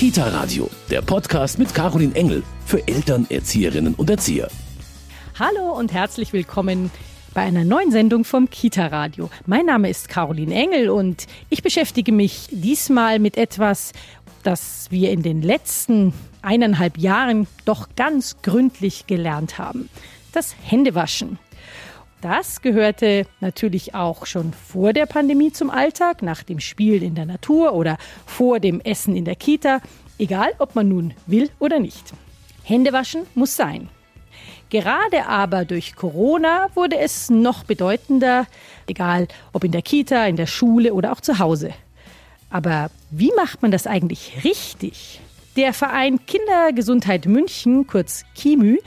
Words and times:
Kita 0.00 0.28
Radio, 0.28 0.70
der 0.88 1.02
Podcast 1.02 1.58
mit 1.58 1.74
Caroline 1.74 2.14
Engel 2.14 2.42
für 2.64 2.88
Eltern, 2.88 3.26
Erzieherinnen 3.28 3.94
und 3.94 4.08
Erzieher. 4.08 4.48
Hallo 5.38 5.78
und 5.78 5.92
herzlich 5.92 6.32
willkommen 6.32 6.90
bei 7.34 7.42
einer 7.42 7.66
neuen 7.66 7.90
Sendung 7.90 8.24
vom 8.24 8.48
Kita 8.48 8.86
Radio. 8.86 9.28
Mein 9.44 9.66
Name 9.66 9.90
ist 9.90 10.08
Caroline 10.08 10.54
Engel 10.54 10.88
und 10.88 11.26
ich 11.50 11.62
beschäftige 11.62 12.12
mich 12.12 12.48
diesmal 12.50 13.18
mit 13.18 13.36
etwas, 13.36 13.92
das 14.42 14.86
wir 14.88 15.10
in 15.10 15.22
den 15.22 15.42
letzten 15.42 16.14
eineinhalb 16.40 16.96
Jahren 16.96 17.46
doch 17.66 17.90
ganz 17.94 18.38
gründlich 18.40 19.06
gelernt 19.06 19.58
haben. 19.58 19.90
Das 20.32 20.54
Händewaschen. 20.62 21.38
Das 22.20 22.60
gehörte 22.60 23.26
natürlich 23.40 23.94
auch 23.94 24.26
schon 24.26 24.52
vor 24.52 24.92
der 24.92 25.06
Pandemie 25.06 25.52
zum 25.52 25.70
Alltag, 25.70 26.20
nach 26.20 26.42
dem 26.42 26.60
Spielen 26.60 27.02
in 27.02 27.14
der 27.14 27.24
Natur 27.24 27.72
oder 27.72 27.96
vor 28.26 28.60
dem 28.60 28.80
Essen 28.80 29.16
in 29.16 29.24
der 29.24 29.36
Kita, 29.36 29.80
egal 30.18 30.52
ob 30.58 30.74
man 30.74 30.88
nun 30.88 31.14
will 31.26 31.48
oder 31.58 31.80
nicht. 31.80 32.12
Händewaschen 32.62 33.22
muss 33.34 33.56
sein. 33.56 33.88
Gerade 34.68 35.26
aber 35.26 35.64
durch 35.64 35.96
Corona 35.96 36.68
wurde 36.74 36.98
es 36.98 37.30
noch 37.30 37.64
bedeutender, 37.64 38.46
egal 38.86 39.26
ob 39.52 39.64
in 39.64 39.72
der 39.72 39.82
Kita, 39.82 40.26
in 40.26 40.36
der 40.36 40.46
Schule 40.46 40.92
oder 40.92 41.12
auch 41.12 41.20
zu 41.20 41.38
Hause. 41.38 41.72
Aber 42.50 42.90
wie 43.10 43.32
macht 43.34 43.62
man 43.62 43.70
das 43.70 43.86
eigentlich 43.86 44.44
richtig? 44.44 45.20
Der 45.56 45.72
Verein 45.72 46.20
Kindergesundheit 46.26 47.26
München, 47.26 47.86
kurz 47.86 48.24
KIMÜ, 48.34 48.78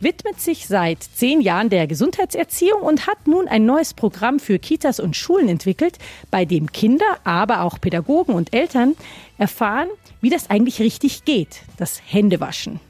widmet 0.00 0.40
sich 0.40 0.66
seit 0.66 1.02
zehn 1.02 1.40
Jahren 1.40 1.70
der 1.70 1.86
Gesundheitserziehung 1.86 2.82
und 2.82 3.06
hat 3.06 3.26
nun 3.26 3.48
ein 3.48 3.66
neues 3.66 3.94
Programm 3.94 4.38
für 4.38 4.58
Kitas 4.58 5.00
und 5.00 5.16
Schulen 5.16 5.48
entwickelt, 5.48 5.98
bei 6.30 6.44
dem 6.44 6.72
Kinder, 6.72 7.18
aber 7.24 7.62
auch 7.62 7.80
Pädagogen 7.80 8.34
und 8.34 8.54
Eltern 8.54 8.94
erfahren, 9.38 9.88
wie 10.20 10.30
das 10.30 10.50
eigentlich 10.50 10.80
richtig 10.80 11.24
geht, 11.24 11.62
das 11.76 12.00
Händewaschen. 12.04 12.80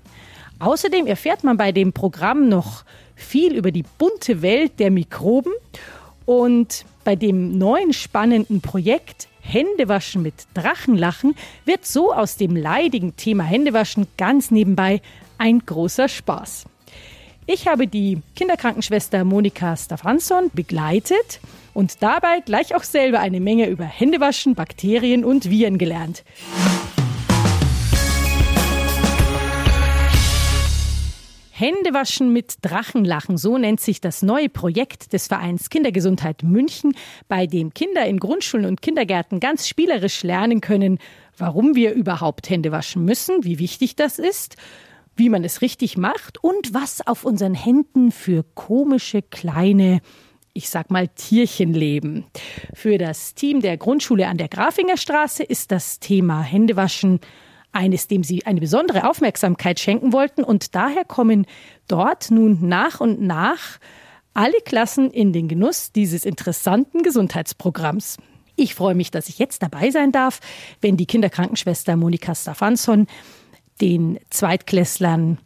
Außerdem 0.59 1.07
erfährt 1.07 1.45
man 1.45 1.57
bei 1.57 1.73
dem 1.73 1.93
Programm 1.93 2.49
noch 2.49 2.85
viel 3.15 3.55
über 3.55 3.71
die 3.71 3.85
bunte 3.99 4.43
Welt 4.43 4.79
der 4.79 4.91
Mikroben 4.91 5.53
und 6.27 6.85
bei 7.05 7.17
dem 7.17 7.57
neuen 7.57 7.93
spannenden 7.93 8.61
Projekt 8.61 9.29
Händewaschen 9.41 10.23
mit 10.23 10.35
Drachenlachen 10.53 11.35
wird 11.65 11.87
so 11.87 12.13
aus 12.13 12.37
dem 12.37 12.55
leidigen 12.55 13.17
Thema 13.17 13.45
Händewaschen 13.45 14.07
ganz 14.19 14.51
nebenbei 14.51 15.01
ein 15.39 15.61
großer 15.65 16.09
Spaß. 16.09 16.67
Ich 17.51 17.67
habe 17.67 17.87
die 17.87 18.21
Kinderkrankenschwester 18.37 19.25
Monika 19.25 19.75
Stefansson 19.75 20.51
begleitet 20.53 21.41
und 21.73 22.03
dabei 22.03 22.41
gleich 22.41 22.75
auch 22.75 22.83
selber 22.83 23.21
eine 23.21 23.41
Menge 23.41 23.71
über 23.71 23.87
Händewaschen, 23.87 24.55
Bakterien 24.55 25.25
und 25.25 25.49
Viren 25.49 25.79
gelernt. 25.79 26.25
Händewaschen 31.51 32.35
mit 32.35 32.57
Drachenlachen, 32.61 33.39
so 33.39 33.57
nennt 33.57 33.81
sich 33.81 34.03
das 34.03 34.21
neue 34.21 34.51
Projekt 34.51 35.15
des 35.15 35.27
Vereins 35.27 35.71
Kindergesundheit 35.71 36.43
München, 36.43 36.95
bei 37.29 37.47
dem 37.47 37.73
Kinder 37.73 38.05
in 38.05 38.21
Grundschulen 38.21 38.67
und 38.67 38.83
Kindergärten 38.83 39.41
ganz 39.41 39.67
spielerisch 39.67 40.23
lernen 40.23 40.61
können, 40.61 40.99
warum 41.39 41.75
wir 41.75 41.95
überhaupt 41.95 42.51
Hände 42.51 42.73
waschen 42.73 43.07
müssen, 43.07 43.43
wie 43.43 43.59
wichtig 43.59 43.97
das 43.97 44.19
ist 44.19 44.57
wie 45.19 45.29
man 45.29 45.45
es 45.45 45.61
richtig 45.61 45.97
macht 45.97 46.43
und 46.43 46.73
was 46.73 47.07
auf 47.07 47.25
unseren 47.25 47.55
Händen 47.55 48.13
für 48.13 48.45
komische 48.55 49.23
kleine 49.23 50.01
ich 50.55 50.71
sag 50.71 50.91
mal 50.91 51.07
Tierchen 51.07 51.73
leben. 51.73 52.25
Für 52.75 52.99
das 52.99 53.35
Team 53.35 53.61
der 53.61 53.77
Grundschule 53.77 54.27
an 54.27 54.39
der 54.39 54.49
Grafingerstraße 54.49 55.45
ist 55.45 55.71
das 55.71 56.01
Thema 56.01 56.43
Händewaschen 56.43 57.21
eines, 57.71 58.09
dem 58.09 58.25
sie 58.25 58.45
eine 58.45 58.59
besondere 58.59 59.09
Aufmerksamkeit 59.09 59.79
schenken 59.79 60.13
wollten 60.13 60.43
und 60.43 60.75
daher 60.75 61.05
kommen 61.05 61.47
dort 61.87 62.33
nun 62.33 62.67
nach 62.69 63.01
und 63.01 63.21
nach 63.21 63.79
alle 64.35 64.61
Klassen 64.65 65.13
in 65.13 65.33
den 65.33 65.47
Genuss 65.47 65.93
dieses 65.93 66.25
interessanten 66.25 67.03
Gesundheitsprogramms. 67.03 68.17
Ich 68.57 68.75
freue 68.75 68.97
mich, 68.97 69.13
dass 69.13 69.29
ich 69.29 69.39
jetzt 69.39 69.63
dabei 69.63 69.91
sein 69.91 70.11
darf, 70.11 70.41
wenn 70.81 70.97
die 70.97 71.07
Kinderkrankenschwester 71.07 71.95
Monika 71.97 72.35
Stefansson 72.35 73.07
den 73.81 74.19
Zweitklässlern 74.31 75.39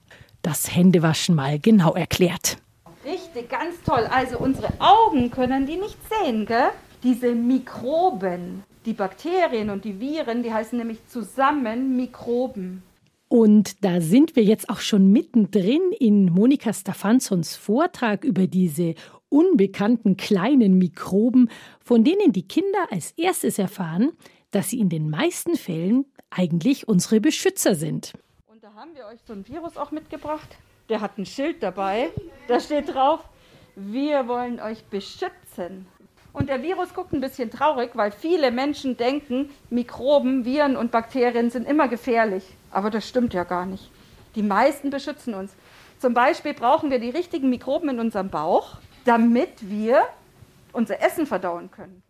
das 0.43 0.75
Händewaschen 0.75 1.35
mal 1.35 1.59
genau 1.59 1.95
erklärt. 1.95 2.59
Richtig, 3.05 3.49
ganz 3.49 3.83
toll. 3.85 4.07
Also 4.11 4.39
unsere 4.39 4.73
Augen 4.79 5.31
können 5.31 5.67
die 5.67 5.77
nicht 5.77 5.99
sehen, 6.09 6.47
gell? 6.47 6.71
Diese 7.03 7.35
Mikroben, 7.35 8.63
die 8.87 8.93
Bakterien 8.93 9.71
und 9.71 9.85
die 9.85 10.01
Viren, 10.01 10.43
die 10.43 10.53
heißen 10.53 10.79
nämlich 10.79 10.99
zusammen 11.09 11.97
Mikroben. 11.97 12.83
Und 13.29 13.83
da 13.83 14.01
sind 14.01 14.37
wir 14.37 14.45
jetzt 14.45 14.69
auch 14.69 14.81
schon 14.81 15.11
mittendrin 15.11 15.81
in 15.99 16.27
Monika 16.27 16.73
Stefansons 16.73 17.57
Vortrag 17.57 18.25
über 18.25 18.47
diese 18.47 18.95
unbekannten 19.31 20.19
kleinen 20.19 20.77
Mikroben, 20.77 21.49
von 21.81 22.05
denen 22.05 22.33
die 22.33 22.47
Kinder 22.47 22.89
als 22.91 23.13
erstes 23.13 23.59
erfahren, 23.59 24.13
dass 24.51 24.69
sie 24.69 24.81
in 24.81 24.91
den 24.91 25.09
meisten 25.09 25.57
Fällen 25.57 26.05
eigentlich 26.35 26.89
unsere 26.89 27.21
Beschützer 27.21 27.75
sind. 27.75 28.13
Und 28.47 28.63
da 28.63 28.75
haben 28.75 28.95
wir 28.95 29.07
euch 29.07 29.21
so 29.27 29.33
ein 29.33 29.47
Virus 29.47 29.77
auch 29.77 29.91
mitgebracht. 29.91 30.57
Der 30.89 31.01
hat 31.01 31.19
ein 31.19 31.27
Schild 31.27 31.63
dabei. 31.63 32.11
Da 32.49 32.61
steht 32.61 32.95
drauf, 32.95 33.21
wir 33.77 34.29
wollen 34.29 34.61
euch 34.61 34.85
beschützen. 34.85 35.87
Und 36.33 36.49
der 36.49 36.63
Virus 36.63 36.95
guckt 36.95 37.13
ein 37.13 37.21
bisschen 37.21 37.51
traurig, 37.51 37.91
weil 37.95 38.11
viele 38.11 38.51
Menschen 38.51 38.97
denken, 38.97 39.51
Mikroben, 39.69 40.45
Viren 40.45 40.77
und 40.77 40.91
Bakterien 40.91 41.51
sind 41.51 41.69
immer 41.69 41.89
gefährlich. 41.89 42.45
Aber 42.71 42.91
das 42.91 43.07
stimmt 43.07 43.35
ja 43.35 43.45
gar 43.45 43.67
nicht. 43.67 43.91
Die 44.35 44.43
meisten 44.43 44.91
beschützen 44.91 45.35
uns. 45.35 45.55
Zum 45.99 46.15
Beispiel 46.15 46.55
brauchen 46.55 46.91
wir 46.91 46.99
die 46.99 47.11
richtigen 47.11 47.51
Mikroben 47.51 47.91
in 47.91 48.01
unserem 48.01 48.31
Bauch, 48.31 48.79
damit 49.05 49.69
wir 49.69 50.03
unser 50.73 51.03
Essen 51.03 51.27
verdauen 51.27 51.71
können. 51.71 52.03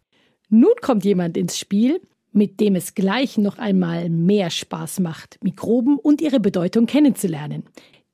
Nun 0.49 0.73
kommt 0.81 1.05
jemand 1.05 1.37
ins 1.37 1.59
Spiel, 1.59 2.01
mit 2.33 2.61
dem 2.61 2.75
es 2.75 2.95
gleich 2.95 3.39
noch 3.39 3.59
einmal 3.59 4.09
mehr 4.09 4.51
Spaß 4.51 5.01
macht, 5.01 5.39
Mikroben 5.43 5.99
und 5.99 6.21
ihre 6.21 6.41
Bedeutung 6.41 6.87
kennenzulernen. 6.87 7.65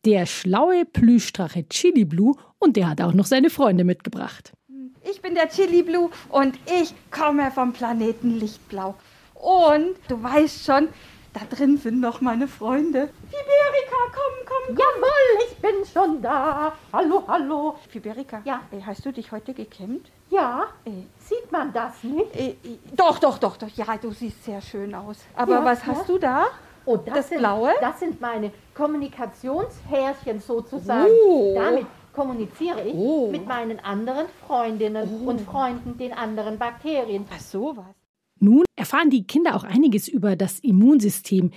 Der 0.05 0.27
schlaue 0.27 0.85
Plüschdrache 0.85 1.69
Chili 1.69 2.05
Blue 2.05 2.35
und 2.59 2.77
der 2.77 2.89
hat 2.89 3.01
auch 3.01 3.15
noch 3.15 3.27
seine 3.27 3.51
Freunde 3.51 3.85
mitgebracht. 3.85 4.53
Ich 5.11 5.23
bin 5.23 5.35
der 5.35 5.49
Chili 5.49 5.83
Blue 5.83 6.11
und 6.29 6.55
ich 6.81 6.93
komme 7.11 7.51
vom 7.51 7.73
Planeten 7.73 8.39
Lichtblau. 8.39 8.95
Und 9.35 9.95
du 10.09 10.23
weißt 10.23 10.65
schon, 10.65 10.89
da 11.33 11.41
drin 11.55 11.77
sind 11.77 12.01
noch 12.01 12.21
meine 12.21 12.49
Freunde. 12.49 13.11
Fiberica, 13.29 13.97
komm, 14.13 14.47
komm, 14.47 14.77
komm. 14.77 14.77
Jawohl, 14.77 15.47
ich 15.49 15.57
bin 15.59 15.85
schon 15.93 16.23
da. 16.23 16.73
Hallo, 16.93 17.23
hallo. 17.29 17.77
Fiberica, 17.89 18.41
Ja. 18.45 18.61
äh, 18.73 18.81
hast 18.85 19.05
du 19.05 19.13
dich 19.13 19.31
heute 19.33 19.55
gekämmt? 19.55 20.11
Ja, 20.31 20.67
Äh, 20.85 20.91
sieht 21.19 21.51
man 21.53 21.73
das 21.73 22.03
nicht? 22.03 22.35
äh, 22.35 22.51
äh, 22.51 22.79
doch, 22.95 23.19
doch, 23.19 23.39
doch, 23.39 23.57
doch. 23.57 23.69
Ja, 23.77 23.97
du 23.97 24.11
siehst 24.11 24.45
sehr 24.45 24.61
schön 24.61 24.95
aus. 24.95 25.19
Aber 25.37 25.53
Ja, 25.55 25.65
was 25.65 25.81
ja. 25.87 25.93
hast 25.95 26.09
du 26.09 26.19
da? 26.19 26.47
Oh, 26.85 26.97
das, 26.97 27.15
Das 27.15 27.29
sind, 27.29 27.39
Blaue? 27.39 27.71
Das 27.81 28.01
sind 28.01 28.21
meine 28.21 28.51
Kommunikationshärchen 28.75 30.41
sozusagen. 30.41 31.09
Oh. 31.27 31.55
Damit 31.55 31.87
kommuniziere 32.15 32.83
ich 32.83 32.95
Oh. 32.95 33.29
mit 33.31 33.47
meinen 33.47 33.79
anderen 33.81 34.27
Freundinnen 34.47 35.27
und 35.27 35.41
Freunden, 35.43 35.97
den 35.99 36.13
anderen 36.13 36.59
Bakterien. 36.59 37.27
Ach, 37.33 37.41
sowas. 37.41 37.85
Nun 38.41 38.65
erfahren 38.77 39.11
die 39.11 39.27
Kinder 39.27 39.57
auch 39.57 39.65
einiges 39.65 40.09
über 40.09 40.37
das 40.37 40.59
Immunsystem, 40.61 41.51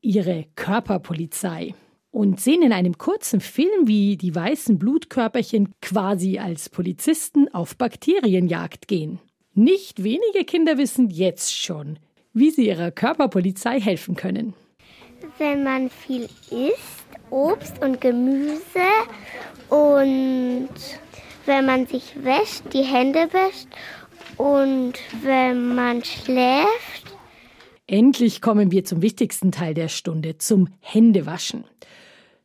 ihre 0.00 0.46
Körperpolizei. 0.54 1.74
Und 2.10 2.40
sehen 2.40 2.62
in 2.62 2.72
einem 2.72 2.96
kurzen 2.96 3.40
Film, 3.40 3.86
wie 3.86 4.16
die 4.16 4.34
weißen 4.34 4.78
Blutkörperchen 4.78 5.74
quasi 5.82 6.38
als 6.38 6.68
Polizisten 6.68 7.52
auf 7.52 7.76
Bakterienjagd 7.76 8.88
gehen. 8.88 9.18
Nicht 9.54 10.02
wenige 10.02 10.44
Kinder 10.46 10.78
wissen 10.78 11.10
jetzt 11.10 11.54
schon, 11.54 11.98
wie 12.32 12.50
sie 12.50 12.68
ihrer 12.68 12.90
Körperpolizei 12.90 13.80
helfen 13.80 14.14
können. 14.14 14.54
wenn 15.38 15.64
man 15.64 15.90
viel 15.90 16.28
isst, 16.50 17.06
Obst 17.30 17.82
und 17.82 18.00
Gemüse 18.00 18.88
und 19.68 20.68
wenn 21.44 21.66
man 21.66 21.86
sich 21.86 22.14
wäscht, 22.22 22.62
die 22.72 22.82
Hände 22.82 23.28
wäscht 23.32 23.68
und 24.38 24.94
wenn 25.22 25.74
man 25.74 26.02
schläft. 26.04 27.04
Endlich 27.86 28.40
kommen 28.40 28.70
wir 28.70 28.84
zum 28.84 29.02
wichtigsten 29.02 29.50
Teil 29.52 29.74
der 29.74 29.88
Stunde, 29.88 30.38
zum 30.38 30.68
Händewaschen. 30.80 31.64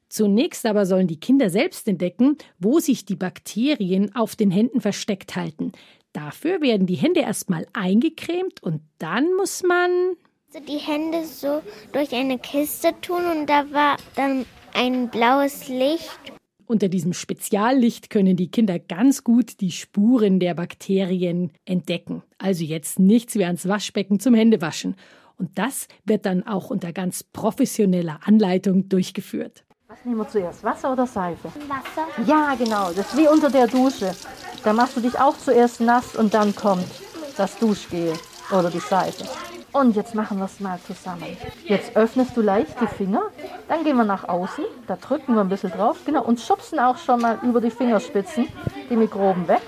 Zunächst 0.10 0.66
aber 0.66 0.86
sollen 0.86 1.08
die 1.08 1.20
Kinder 1.20 1.50
selbst 1.50 1.88
entdecken, 1.88 2.38
wo 2.60 2.80
sich 2.80 3.06
die 3.06 3.16
Bakterien 3.16 4.16
auf 4.16 4.36
den 4.36 4.52
Händen 4.52 4.80
versteckt 4.80 5.36
halten. 5.36 5.72
Dafür 6.14 6.62
werden 6.62 6.86
die 6.86 6.96
Hände 6.96 7.22
erstmal 7.22 7.66
eingecremt 7.74 8.62
und 8.62 8.82
dann 9.00 9.34
muss 9.36 9.64
man 9.64 10.16
So 10.50 10.60
die 10.60 10.78
Hände 10.78 11.26
so 11.26 11.64
durch 11.92 12.14
eine 12.14 12.38
Kiste 12.38 12.94
tun 13.02 13.26
und 13.26 13.48
da 13.48 13.72
war 13.72 13.98
dann 14.16 14.46
ein 14.74 15.10
blaues 15.10 15.68
Licht. 15.68 16.20
Unter 16.66 16.88
diesem 16.88 17.14
Speziallicht 17.14 18.10
können 18.10 18.38
die 18.38 18.50
Kinder 18.50 18.80
ganz 18.80 19.24
gut 19.24 19.60
die 19.60 19.72
Spuren 19.72 20.40
der 20.40 20.54
Bakterien 20.54 21.52
entdecken. 21.66 22.24
Also 22.38 22.64
jetzt 22.64 23.00
nichts 23.00 23.36
wie 23.36 23.46
ans 23.46 23.68
Waschbecken 23.68 24.20
zum 24.20 24.34
Händewaschen. 24.34 24.96
Und 25.38 25.58
das 25.58 25.88
wird 26.06 26.26
dann 26.26 26.48
auch 26.48 26.70
unter 26.70 26.94
ganz 26.94 27.24
professioneller 27.24 28.20
Anleitung 28.24 28.88
durchgeführt. 28.88 29.66
Was 29.88 30.06
nehmen 30.06 30.18
wir 30.18 30.28
zuerst, 30.28 30.64
Wasser 30.64 30.94
oder 30.94 31.06
Seife? 31.06 31.50
Wasser. 31.68 32.08
Ja, 32.26 32.56
genau, 32.56 32.92
das 32.94 33.14
ist 33.14 33.18
wie 33.18 33.28
unter 33.28 33.50
der 33.50 33.68
Dusche. 33.68 34.16
Da 34.64 34.74
machst 34.74 34.96
du 34.96 35.02
dich 35.02 35.20
auch 35.20 35.38
zuerst 35.38 35.82
nass 35.82 36.16
und 36.16 36.34
dann 36.34 36.56
kommt 36.56 36.88
das 37.36 37.60
Duschgel 37.60 38.14
oder 38.52 38.70
die 38.70 38.80
Seife. 38.80 39.26
Und 39.72 39.96
jetzt 39.96 40.14
machen 40.14 40.38
wir 40.38 40.46
es 40.46 40.60
mal 40.60 40.80
zusammen. 40.86 41.36
Jetzt 41.66 41.96
öffnest 41.96 42.38
du 42.38 42.42
leicht 42.42 42.80
die 42.80 42.88
Finger, 42.88 43.24
dann 43.68 43.84
gehen 43.84 43.98
wir 43.98 44.04
nach 44.04 44.28
außen, 44.30 44.64
da 44.86 44.96
drücken 44.96 45.34
wir 45.34 45.42
ein 45.42 45.50
bisschen 45.50 45.72
drauf, 45.72 45.98
genau, 46.06 46.24
und 46.24 46.40
schubsen 46.40 46.80
auch 46.80 46.98
schon 46.98 47.22
mal 47.22 47.40
über 47.42 47.60
die 47.60 47.72
Fingerspitzen 47.72 48.48
die 48.90 48.96
Mikroben 48.96 49.48
weg. 49.48 49.62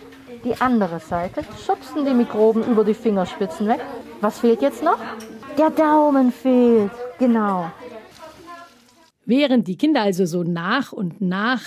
Die 0.43 0.55
andere 0.61 0.99
Seite, 0.99 1.41
schubsen 1.65 2.05
die 2.05 2.13
Mikroben 2.13 2.63
über 2.65 2.83
die 2.83 2.93
Fingerspitzen 2.93 3.67
weg. 3.67 3.79
Was 4.21 4.39
fehlt 4.39 4.61
jetzt 4.61 4.83
noch? 4.83 4.99
Der 5.57 5.71
Daumen 5.71 6.31
fehlt, 6.31 6.91
genau. 7.17 7.71
Während 9.25 9.67
die 9.67 9.75
Kinder 9.75 10.01
also 10.03 10.25
so 10.25 10.43
nach 10.43 10.91
und 10.91 11.19
nach 11.19 11.61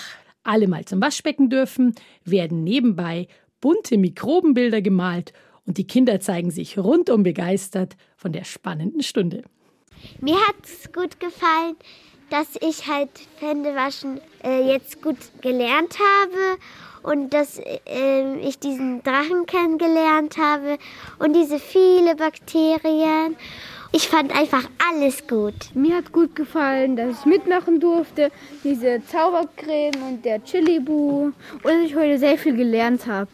alle 0.44 0.69
mal 0.69 0.84
zum 0.84 1.02
Waschbecken 1.02 1.50
dürfen, 1.50 1.96
werden 2.25 2.62
nebenbei 2.62 3.26
bunte 3.61 3.99
Mikrobenbilder 3.99 4.81
gemalt 4.81 5.32
und 5.68 5.76
die 5.76 5.86
Kinder 5.86 6.18
zeigen 6.18 6.50
sich 6.50 6.78
rundum 6.78 7.22
begeistert 7.22 7.96
von 8.16 8.32
der 8.32 8.44
spannenden 8.44 9.02
Stunde. 9.02 9.42
Mir 10.20 10.36
hat 10.36 10.56
es 10.64 10.90
gut 10.92 11.20
gefallen, 11.20 11.76
dass 12.30 12.56
ich 12.60 12.88
halt 12.88 13.10
Händewaschen 13.38 14.20
äh, 14.42 14.66
jetzt 14.66 15.02
gut 15.02 15.18
gelernt 15.42 15.96
habe 15.98 16.58
und 17.02 17.34
dass 17.34 17.58
äh, 17.58 18.36
ich 18.40 18.58
diesen 18.58 19.02
Drachen 19.02 19.44
kennengelernt 19.46 20.38
habe 20.38 20.78
und 21.18 21.36
diese 21.36 21.58
viele 21.58 22.16
Bakterien. 22.16 23.36
Ich 23.92 24.08
fand 24.08 24.34
einfach 24.34 24.68
alles 24.90 25.26
gut. 25.26 25.74
Mir 25.74 25.96
hat 25.96 26.12
gut 26.12 26.34
gefallen, 26.34 26.96
dass 26.96 27.20
ich 27.20 27.26
mitmachen 27.26 27.80
durfte, 27.80 28.30
diese 28.64 29.02
Zaubercreme 29.06 30.02
und 30.02 30.24
der 30.24 30.44
Chili-Bu 30.44 31.24
und 31.24 31.34
dass 31.64 31.82
ich 31.84 31.94
heute 31.94 32.18
sehr 32.18 32.38
viel 32.38 32.54
gelernt 32.56 33.06
habe. 33.06 33.28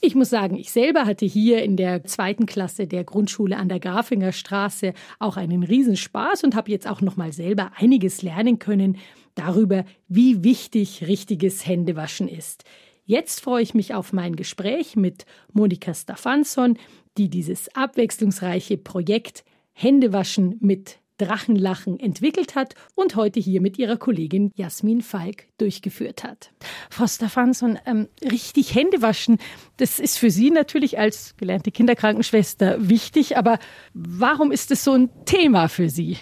Ich 0.00 0.14
muss 0.14 0.30
sagen, 0.30 0.56
ich 0.56 0.70
selber 0.70 1.06
hatte 1.06 1.26
hier 1.26 1.62
in 1.62 1.76
der 1.76 2.04
zweiten 2.04 2.46
Klasse 2.46 2.86
der 2.86 3.02
Grundschule 3.02 3.56
an 3.56 3.68
der 3.68 3.80
Grafinger 3.80 4.30
Straße 4.30 4.92
auch 5.18 5.36
einen 5.36 5.64
Riesenspaß 5.64 6.44
und 6.44 6.54
habe 6.54 6.70
jetzt 6.70 6.88
auch 6.88 7.00
noch 7.00 7.16
mal 7.16 7.32
selber 7.32 7.72
einiges 7.74 8.22
lernen 8.22 8.60
können 8.60 8.98
darüber, 9.34 9.84
wie 10.06 10.44
wichtig 10.44 11.04
richtiges 11.08 11.66
Händewaschen 11.66 12.28
ist. 12.28 12.64
Jetzt 13.06 13.40
freue 13.40 13.62
ich 13.62 13.74
mich 13.74 13.94
auf 13.94 14.12
mein 14.12 14.36
Gespräch 14.36 14.94
mit 14.94 15.26
Monika 15.52 15.94
Stefansson, 15.94 16.78
die 17.16 17.28
dieses 17.28 17.74
abwechslungsreiche 17.74 18.78
Projekt 18.78 19.44
Händewaschen 19.72 20.58
mit 20.60 21.00
Drachenlachen 21.18 22.00
entwickelt 22.00 22.54
hat 22.54 22.74
und 22.94 23.16
heute 23.16 23.40
hier 23.40 23.60
mit 23.60 23.78
ihrer 23.78 23.96
Kollegin 23.96 24.52
Jasmin 24.56 25.02
Falk 25.02 25.44
durchgeführt 25.58 26.24
hat. 26.24 26.50
Frau 26.90 27.06
Stefansson, 27.06 27.78
ähm, 27.86 28.08
richtig 28.22 28.74
Hände 28.74 29.02
waschen, 29.02 29.38
das 29.76 29.98
ist 29.98 30.18
für 30.18 30.30
Sie 30.30 30.50
natürlich 30.50 30.98
als 30.98 31.34
gelernte 31.36 31.70
Kinderkrankenschwester 31.70 32.88
wichtig, 32.88 33.36
aber 33.36 33.58
warum 33.94 34.52
ist 34.52 34.70
es 34.70 34.84
so 34.84 34.92
ein 34.92 35.10
Thema 35.24 35.68
für 35.68 35.90
Sie? 35.90 36.16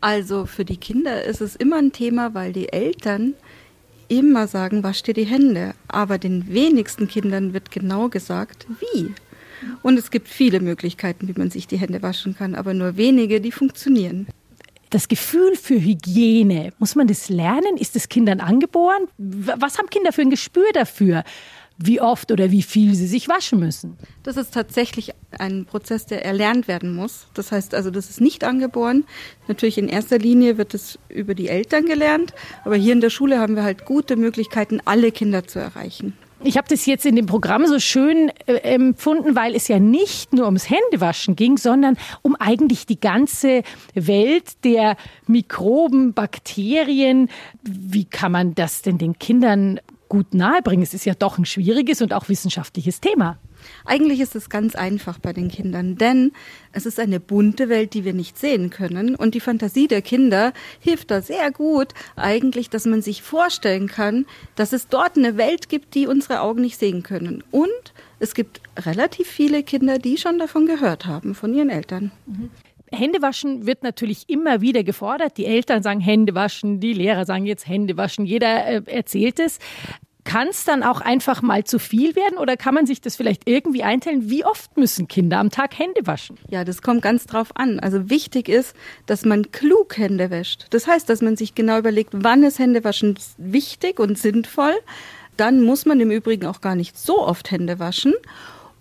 Also 0.00 0.46
für 0.46 0.64
die 0.64 0.78
Kinder 0.78 1.22
ist 1.22 1.40
es 1.40 1.54
immer 1.54 1.76
ein 1.76 1.92
Thema, 1.92 2.34
weil 2.34 2.52
die 2.52 2.72
Eltern 2.72 3.34
immer 4.08 4.46
sagen, 4.46 4.82
wasch 4.82 5.02
dir 5.02 5.14
die 5.14 5.24
Hände. 5.24 5.74
Aber 5.88 6.18
den 6.18 6.52
wenigsten 6.52 7.08
Kindern 7.08 7.54
wird 7.54 7.70
genau 7.70 8.08
gesagt, 8.08 8.66
wie. 8.80 9.14
Und 9.82 9.98
es 9.98 10.10
gibt 10.10 10.28
viele 10.28 10.60
Möglichkeiten, 10.60 11.28
wie 11.28 11.38
man 11.38 11.50
sich 11.50 11.66
die 11.66 11.76
Hände 11.76 12.02
waschen 12.02 12.36
kann, 12.36 12.54
aber 12.54 12.74
nur 12.74 12.96
wenige, 12.96 13.40
die 13.40 13.52
funktionieren. 13.52 14.26
Das 14.90 15.08
Gefühl 15.08 15.56
für 15.56 15.80
Hygiene, 15.80 16.72
muss 16.78 16.94
man 16.94 17.06
das 17.06 17.30
lernen? 17.30 17.78
Ist 17.78 17.96
es 17.96 18.08
Kindern 18.08 18.40
angeboren? 18.40 19.08
Was 19.16 19.78
haben 19.78 19.88
Kinder 19.88 20.12
für 20.12 20.20
ein 20.20 20.30
Gespür 20.30 20.70
dafür? 20.74 21.24
wie 21.84 22.00
oft 22.00 22.30
oder 22.30 22.50
wie 22.50 22.62
viel 22.62 22.94
sie 22.94 23.06
sich 23.06 23.28
waschen 23.28 23.58
müssen. 23.58 23.96
Das 24.22 24.36
ist 24.36 24.54
tatsächlich 24.54 25.12
ein 25.38 25.64
Prozess, 25.64 26.06
der 26.06 26.24
erlernt 26.24 26.68
werden 26.68 26.94
muss. 26.94 27.26
Das 27.34 27.50
heißt 27.50 27.74
also, 27.74 27.90
das 27.90 28.10
ist 28.10 28.20
nicht 28.20 28.44
angeboren. 28.44 29.04
Natürlich 29.48 29.78
in 29.78 29.88
erster 29.88 30.18
Linie 30.18 30.58
wird 30.58 30.74
es 30.74 30.98
über 31.08 31.34
die 31.34 31.48
Eltern 31.48 31.86
gelernt, 31.86 32.34
aber 32.64 32.76
hier 32.76 32.92
in 32.92 33.00
der 33.00 33.10
Schule 33.10 33.38
haben 33.38 33.56
wir 33.56 33.64
halt 33.64 33.84
gute 33.84 34.16
Möglichkeiten, 34.16 34.80
alle 34.84 35.12
Kinder 35.12 35.46
zu 35.46 35.58
erreichen. 35.58 36.16
Ich 36.44 36.56
habe 36.56 36.66
das 36.68 36.86
jetzt 36.86 37.06
in 37.06 37.14
dem 37.14 37.26
Programm 37.26 37.66
so 37.66 37.78
schön 37.78 38.32
äh, 38.46 38.54
empfunden, 38.74 39.36
weil 39.36 39.54
es 39.54 39.68
ja 39.68 39.78
nicht 39.78 40.32
nur 40.32 40.46
ums 40.46 40.68
Händewaschen 40.68 41.36
ging, 41.36 41.56
sondern 41.56 41.96
um 42.22 42.34
eigentlich 42.34 42.84
die 42.84 42.98
ganze 42.98 43.62
Welt 43.94 44.64
der 44.64 44.96
Mikroben, 45.28 46.14
Bakterien. 46.14 47.28
Wie 47.62 48.04
kann 48.04 48.32
man 48.32 48.54
das 48.56 48.82
denn 48.82 48.98
den 48.98 49.18
Kindern 49.18 49.80
gut 50.08 50.34
nahebringen? 50.34 50.82
Es 50.82 50.94
ist 50.94 51.04
ja 51.04 51.14
doch 51.14 51.38
ein 51.38 51.44
schwieriges 51.44 52.02
und 52.02 52.12
auch 52.12 52.28
wissenschaftliches 52.28 53.00
Thema. 53.00 53.38
Eigentlich 53.84 54.20
ist 54.20 54.36
es 54.36 54.50
ganz 54.50 54.74
einfach 54.74 55.18
bei 55.18 55.32
den 55.32 55.48
Kindern, 55.48 55.96
denn 55.96 56.32
es 56.72 56.86
ist 56.86 56.98
eine 56.98 57.20
bunte 57.20 57.68
Welt, 57.68 57.94
die 57.94 58.04
wir 58.04 58.12
nicht 58.12 58.38
sehen 58.38 58.70
können. 58.70 59.14
Und 59.14 59.34
die 59.34 59.40
Fantasie 59.40 59.88
der 59.88 60.02
Kinder 60.02 60.52
hilft 60.80 61.10
da 61.10 61.20
sehr 61.22 61.50
gut, 61.50 61.88
eigentlich, 62.16 62.70
dass 62.70 62.86
man 62.86 63.02
sich 63.02 63.22
vorstellen 63.22 63.88
kann, 63.88 64.26
dass 64.54 64.72
es 64.72 64.88
dort 64.88 65.16
eine 65.16 65.36
Welt 65.36 65.68
gibt, 65.68 65.94
die 65.94 66.06
unsere 66.06 66.40
Augen 66.40 66.62
nicht 66.62 66.78
sehen 66.78 67.02
können. 67.02 67.44
Und 67.50 67.92
es 68.18 68.34
gibt 68.34 68.60
relativ 68.78 69.26
viele 69.26 69.62
Kinder, 69.62 69.98
die 69.98 70.16
schon 70.16 70.38
davon 70.38 70.66
gehört 70.66 71.06
haben, 71.06 71.34
von 71.34 71.52
ihren 71.54 71.70
Eltern. 71.70 72.12
Mhm. 72.26 72.50
Händewaschen 72.92 73.66
wird 73.66 73.82
natürlich 73.82 74.28
immer 74.28 74.60
wieder 74.60 74.84
gefordert. 74.84 75.38
Die 75.38 75.46
Eltern 75.46 75.82
sagen 75.82 76.00
Händewaschen, 76.00 76.78
die 76.78 76.92
Lehrer 76.92 77.24
sagen 77.24 77.46
jetzt 77.46 77.66
Händewaschen, 77.66 78.26
jeder 78.26 78.66
äh, 78.66 78.82
erzählt 78.86 79.40
es. 79.40 79.58
Kann 80.24 80.48
es 80.48 80.64
dann 80.64 80.82
auch 80.82 81.00
einfach 81.00 81.42
mal 81.42 81.64
zu 81.64 81.78
viel 81.78 82.14
werden 82.14 82.38
oder 82.38 82.56
kann 82.56 82.74
man 82.74 82.86
sich 82.86 83.00
das 83.00 83.16
vielleicht 83.16 83.48
irgendwie 83.48 83.82
einteilen? 83.82 84.30
Wie 84.30 84.44
oft 84.44 84.76
müssen 84.76 85.08
Kinder 85.08 85.38
am 85.38 85.50
Tag 85.50 85.76
Hände 85.78 86.06
waschen? 86.06 86.38
Ja, 86.48 86.64
das 86.64 86.80
kommt 86.80 87.02
ganz 87.02 87.26
drauf 87.26 87.48
an. 87.54 87.80
Also 87.80 88.08
wichtig 88.08 88.48
ist, 88.48 88.76
dass 89.06 89.24
man 89.24 89.50
klug 89.50 89.98
Hände 89.98 90.30
wäscht. 90.30 90.66
Das 90.70 90.86
heißt, 90.86 91.08
dass 91.08 91.22
man 91.22 91.36
sich 91.36 91.54
genau 91.54 91.78
überlegt, 91.78 92.10
wann 92.12 92.44
ist 92.44 92.60
Händewaschen 92.60 93.18
wichtig 93.36 93.98
und 93.98 94.16
sinnvoll. 94.16 94.74
Dann 95.36 95.62
muss 95.62 95.86
man 95.86 95.98
im 95.98 96.10
Übrigen 96.10 96.46
auch 96.46 96.60
gar 96.60 96.76
nicht 96.76 96.96
so 96.96 97.18
oft 97.26 97.50
Hände 97.50 97.80
waschen. 97.80 98.14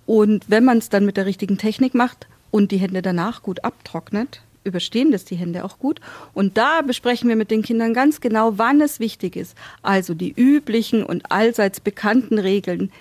Und 0.05 0.45
wenn 0.47 0.63
man 0.63 0.77
es 0.77 0.89
dann 0.89 1.05
mit 1.05 1.17
der 1.17 1.25
richtigen 1.25 1.57
Technik 1.57 1.95
macht 1.95 2.27
und 2.51 2.71
die 2.71 2.77
Hände 2.77 3.01
danach 3.01 3.41
gut 3.41 3.63
abtrocknet, 3.63 4.41
überstehen 4.63 5.11
das 5.11 5.25
die 5.25 5.35
Hände 5.35 5.63
auch 5.63 5.79
gut. 5.79 5.99
Und 6.33 6.57
da 6.57 6.81
besprechen 6.81 7.29
wir 7.29 7.35
mit 7.35 7.51
den 7.51 7.61
Kindern 7.61 7.93
ganz 7.93 8.21
genau, 8.21 8.57
wann 8.57 8.81
es 8.81 8.99
wichtig 8.99 9.35
ist. 9.35 9.57
Also 9.81 10.13
die 10.13 10.33
üblichen 10.35 11.03
und 11.03 11.31
allseits 11.31 11.79
bekannten 11.79 12.37
Regeln 12.39 12.91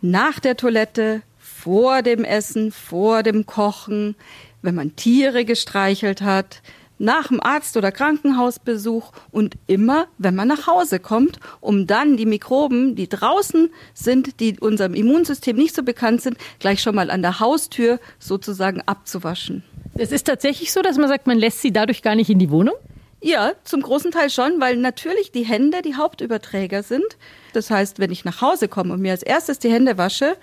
nach 0.00 0.38
der 0.38 0.56
Toilette, 0.56 1.22
vor 1.38 2.02
dem 2.02 2.24
Essen, 2.24 2.70
vor 2.70 3.22
dem 3.24 3.44
Kochen, 3.44 4.14
wenn 4.62 4.76
man 4.76 4.94
Tiere 4.94 5.44
gestreichelt 5.44 6.22
hat, 6.22 6.62
nach 6.98 7.28
dem 7.28 7.40
Arzt- 7.42 7.76
oder 7.76 7.92
Krankenhausbesuch 7.92 9.12
und 9.30 9.54
immer, 9.66 10.06
wenn 10.18 10.34
man 10.34 10.48
nach 10.48 10.66
Hause 10.66 11.00
kommt, 11.00 11.38
um 11.60 11.86
dann 11.86 12.16
die 12.16 12.26
Mikroben, 12.26 12.96
die 12.96 13.08
draußen 13.08 13.70
sind, 13.94 14.40
die 14.40 14.58
unserem 14.60 14.94
Immunsystem 14.94 15.56
nicht 15.56 15.74
so 15.74 15.82
bekannt 15.82 16.22
sind, 16.22 16.36
gleich 16.58 16.82
schon 16.82 16.94
mal 16.94 17.10
an 17.10 17.22
der 17.22 17.40
Haustür 17.40 18.00
sozusagen 18.18 18.82
abzuwaschen. 18.82 19.62
Es 19.94 20.12
ist 20.12 20.26
tatsächlich 20.26 20.72
so, 20.72 20.82
dass 20.82 20.96
man 20.96 21.08
sagt, 21.08 21.26
man 21.26 21.38
lässt 21.38 21.60
sie 21.60 21.72
dadurch 21.72 22.02
gar 22.02 22.14
nicht 22.14 22.30
in 22.30 22.38
die 22.38 22.50
Wohnung? 22.50 22.74
Ja, 23.20 23.52
zum 23.64 23.82
großen 23.82 24.12
Teil 24.12 24.30
schon, 24.30 24.60
weil 24.60 24.76
natürlich 24.76 25.32
die 25.32 25.44
Hände 25.44 25.82
die 25.82 25.96
Hauptüberträger 25.96 26.84
sind. 26.84 27.16
Das 27.52 27.68
heißt, 27.68 27.98
wenn 27.98 28.12
ich 28.12 28.24
nach 28.24 28.40
Hause 28.40 28.68
komme 28.68 28.92
und 28.92 29.00
mir 29.00 29.10
als 29.10 29.24
erstes 29.24 29.58
die 29.58 29.72
Hände 29.72 29.98
wasche, 29.98 30.36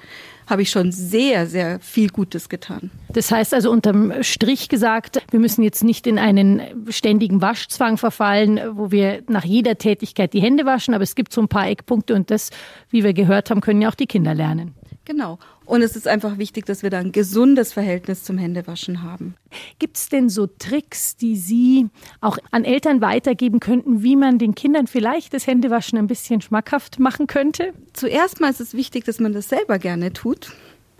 habe 0.47 0.61
ich 0.61 0.69
schon 0.69 0.91
sehr, 0.91 1.47
sehr 1.47 1.79
viel 1.79 2.09
Gutes 2.09 2.49
getan. 2.49 2.91
Das 3.09 3.31
heißt 3.31 3.53
also 3.53 3.71
unterm 3.71 4.13
Strich 4.21 4.69
gesagt, 4.69 5.21
wir 5.31 5.39
müssen 5.39 5.63
jetzt 5.63 5.83
nicht 5.83 6.07
in 6.07 6.19
einen 6.19 6.61
ständigen 6.89 7.41
Waschzwang 7.41 7.97
verfallen, 7.97 8.59
wo 8.73 8.91
wir 8.91 9.23
nach 9.27 9.45
jeder 9.45 9.77
Tätigkeit 9.77 10.33
die 10.33 10.41
Hände 10.41 10.65
waschen, 10.65 10.93
aber 10.93 11.03
es 11.03 11.15
gibt 11.15 11.33
so 11.33 11.41
ein 11.41 11.47
paar 11.47 11.67
Eckpunkte 11.67 12.13
und 12.13 12.29
das, 12.31 12.49
wie 12.89 13.03
wir 13.03 13.13
gehört 13.13 13.49
haben, 13.49 13.61
können 13.61 13.81
ja 13.81 13.89
auch 13.89 13.95
die 13.95 14.07
Kinder 14.07 14.33
lernen. 14.33 14.75
Genau. 15.05 15.39
Und 15.65 15.81
es 15.81 15.95
ist 15.95 16.07
einfach 16.07 16.37
wichtig, 16.37 16.65
dass 16.65 16.83
wir 16.83 16.89
da 16.89 16.99
ein 16.99 17.11
gesundes 17.11 17.73
Verhältnis 17.73 18.23
zum 18.23 18.37
Händewaschen 18.37 19.01
haben. 19.01 19.35
Gibt 19.79 19.97
es 19.97 20.09
denn 20.09 20.29
so 20.29 20.47
Tricks, 20.47 21.15
die 21.15 21.35
Sie 21.35 21.87
auch 22.21 22.37
an 22.51 22.63
Eltern 22.63 23.01
weitergeben 23.01 23.59
könnten, 23.59 24.03
wie 24.03 24.15
man 24.15 24.37
den 24.37 24.55
Kindern 24.55 24.87
vielleicht 24.87 25.33
das 25.33 25.47
Händewaschen 25.47 25.97
ein 25.97 26.07
bisschen 26.07 26.41
schmackhaft 26.41 26.99
machen 26.99 27.27
könnte? 27.27 27.73
Zuerst 27.93 28.39
mal 28.39 28.49
ist 28.49 28.61
es 28.61 28.73
wichtig, 28.73 29.05
dass 29.05 29.19
man 29.19 29.33
das 29.33 29.49
selber 29.49 29.79
gerne 29.79 30.13
tut. 30.13 30.51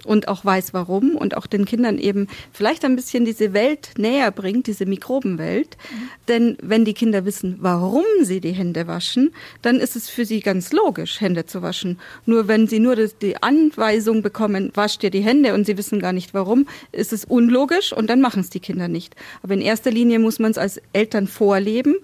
Und 0.06 0.28
auch 0.28 0.46
weiß 0.46 0.74
warum 0.74 1.16
und 1.16 1.38
auch 1.38 1.48
den 1.48 1.66
Kindern 1.66 1.98
eben 1.98 2.28
vielleicht 2.54 2.86
ein 2.86 2.96
bisschen 2.96 3.26
diese 3.26 3.54
Welt 3.54 3.92
näher 3.98 4.32
bringt, 4.32 4.68
diese 4.68 4.86
Mikrobenwelt. 4.86 5.78
Mhm. 5.78 6.10
Denn 6.28 6.58
wenn 6.62 6.86
die 6.86 6.94
Kinder 6.94 7.26
wissen, 7.26 7.58
warum 7.60 8.06
sie 8.22 8.40
die 8.40 8.52
Hände 8.52 8.88
waschen, 8.88 9.34
dann 9.62 9.80
ist 9.80 9.96
es 9.96 10.10
für 10.10 10.26
sie 10.26 10.40
ganz 10.40 10.72
logisch, 10.72 11.22
Hände 11.22 11.46
zu 11.46 11.62
waschen. 11.62 12.00
Nur 12.26 12.48
wenn 12.48 12.68
sie 12.68 12.80
nur 12.80 12.96
die 12.96 13.42
Anweisung 13.42 14.22
bekommen, 14.22 14.72
wasch 14.74 14.98
dir 14.98 15.10
die 15.10 15.22
Hände 15.22 15.54
und 15.54 15.66
sie 15.66 15.78
wissen 15.78 16.00
gar 16.00 16.14
nicht 16.14 16.34
warum, 16.34 16.68
ist 16.92 17.14
es 17.14 17.26
unlogisch 17.26 17.94
und 17.94 18.10
dann 18.10 18.22
machen 18.22 18.42
es 18.42 18.50
die 18.50 18.60
Kinder 18.60 18.88
nicht. 18.88 19.16
Aber 19.44 19.54
in 19.54 19.62
erster 19.62 19.92
Linie 19.92 20.20
muss 20.20 20.40
man 20.40 20.52
es 20.52 20.58
als 20.58 20.82
Eltern 20.94 21.28
vorleben. 21.28 21.96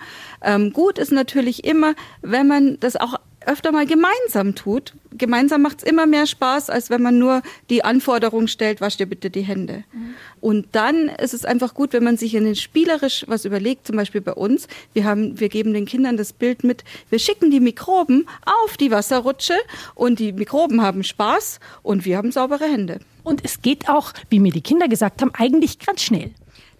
Ähm, 0.43 0.73
gut 0.73 0.97
ist 0.97 1.11
natürlich 1.11 1.63
immer, 1.63 1.93
wenn 2.21 2.47
man 2.47 2.79
das 2.79 2.95
auch 2.95 3.15
öfter 3.45 3.71
mal 3.71 3.85
gemeinsam 3.85 4.55
tut. 4.55 4.93
Gemeinsam 5.11 5.61
macht 5.61 5.79
es 5.79 5.83
immer 5.83 6.05
mehr 6.05 6.25
Spaß, 6.25 6.69
als 6.69 6.89
wenn 6.89 7.01
man 7.01 7.17
nur 7.17 7.41
die 7.69 7.83
Anforderung 7.83 8.47
stellt, 8.47 8.81
wasch 8.81 8.97
dir 8.97 9.05
bitte 9.05 9.29
die 9.29 9.41
Hände. 9.41 9.83
Mhm. 9.91 10.13
Und 10.39 10.67
dann 10.73 11.09
ist 11.09 11.33
es 11.33 11.45
einfach 11.45 11.73
gut, 11.73 11.93
wenn 11.93 12.03
man 12.03 12.17
sich 12.17 12.35
in 12.35 12.45
den 12.45 12.55
spielerisch 12.55 13.25
was 13.27 13.45
überlegt, 13.45 13.87
zum 13.87 13.95
Beispiel 13.95 14.21
bei 14.21 14.33
uns. 14.33 14.67
Wir 14.93 15.05
haben, 15.05 15.39
wir 15.39 15.49
geben 15.49 15.73
den 15.73 15.85
Kindern 15.85 16.17
das 16.17 16.33
Bild 16.33 16.63
mit, 16.63 16.83
wir 17.09 17.19
schicken 17.19 17.51
die 17.51 17.59
Mikroben 17.59 18.27
auf 18.63 18.77
die 18.77 18.91
Wasserrutsche 18.91 19.55
und 19.95 20.19
die 20.19 20.33
Mikroben 20.33 20.81
haben 20.81 21.03
Spaß 21.03 21.59
und 21.83 22.05
wir 22.05 22.17
haben 22.17 22.31
saubere 22.31 22.65
Hände. 22.65 22.99
Und 23.23 23.43
es 23.43 23.61
geht 23.61 23.89
auch, 23.89 24.13
wie 24.29 24.39
mir 24.39 24.51
die 24.51 24.61
Kinder 24.61 24.87
gesagt 24.87 25.21
haben, 25.21 25.31
eigentlich 25.35 25.79
ganz 25.79 26.01
schnell. 26.01 26.31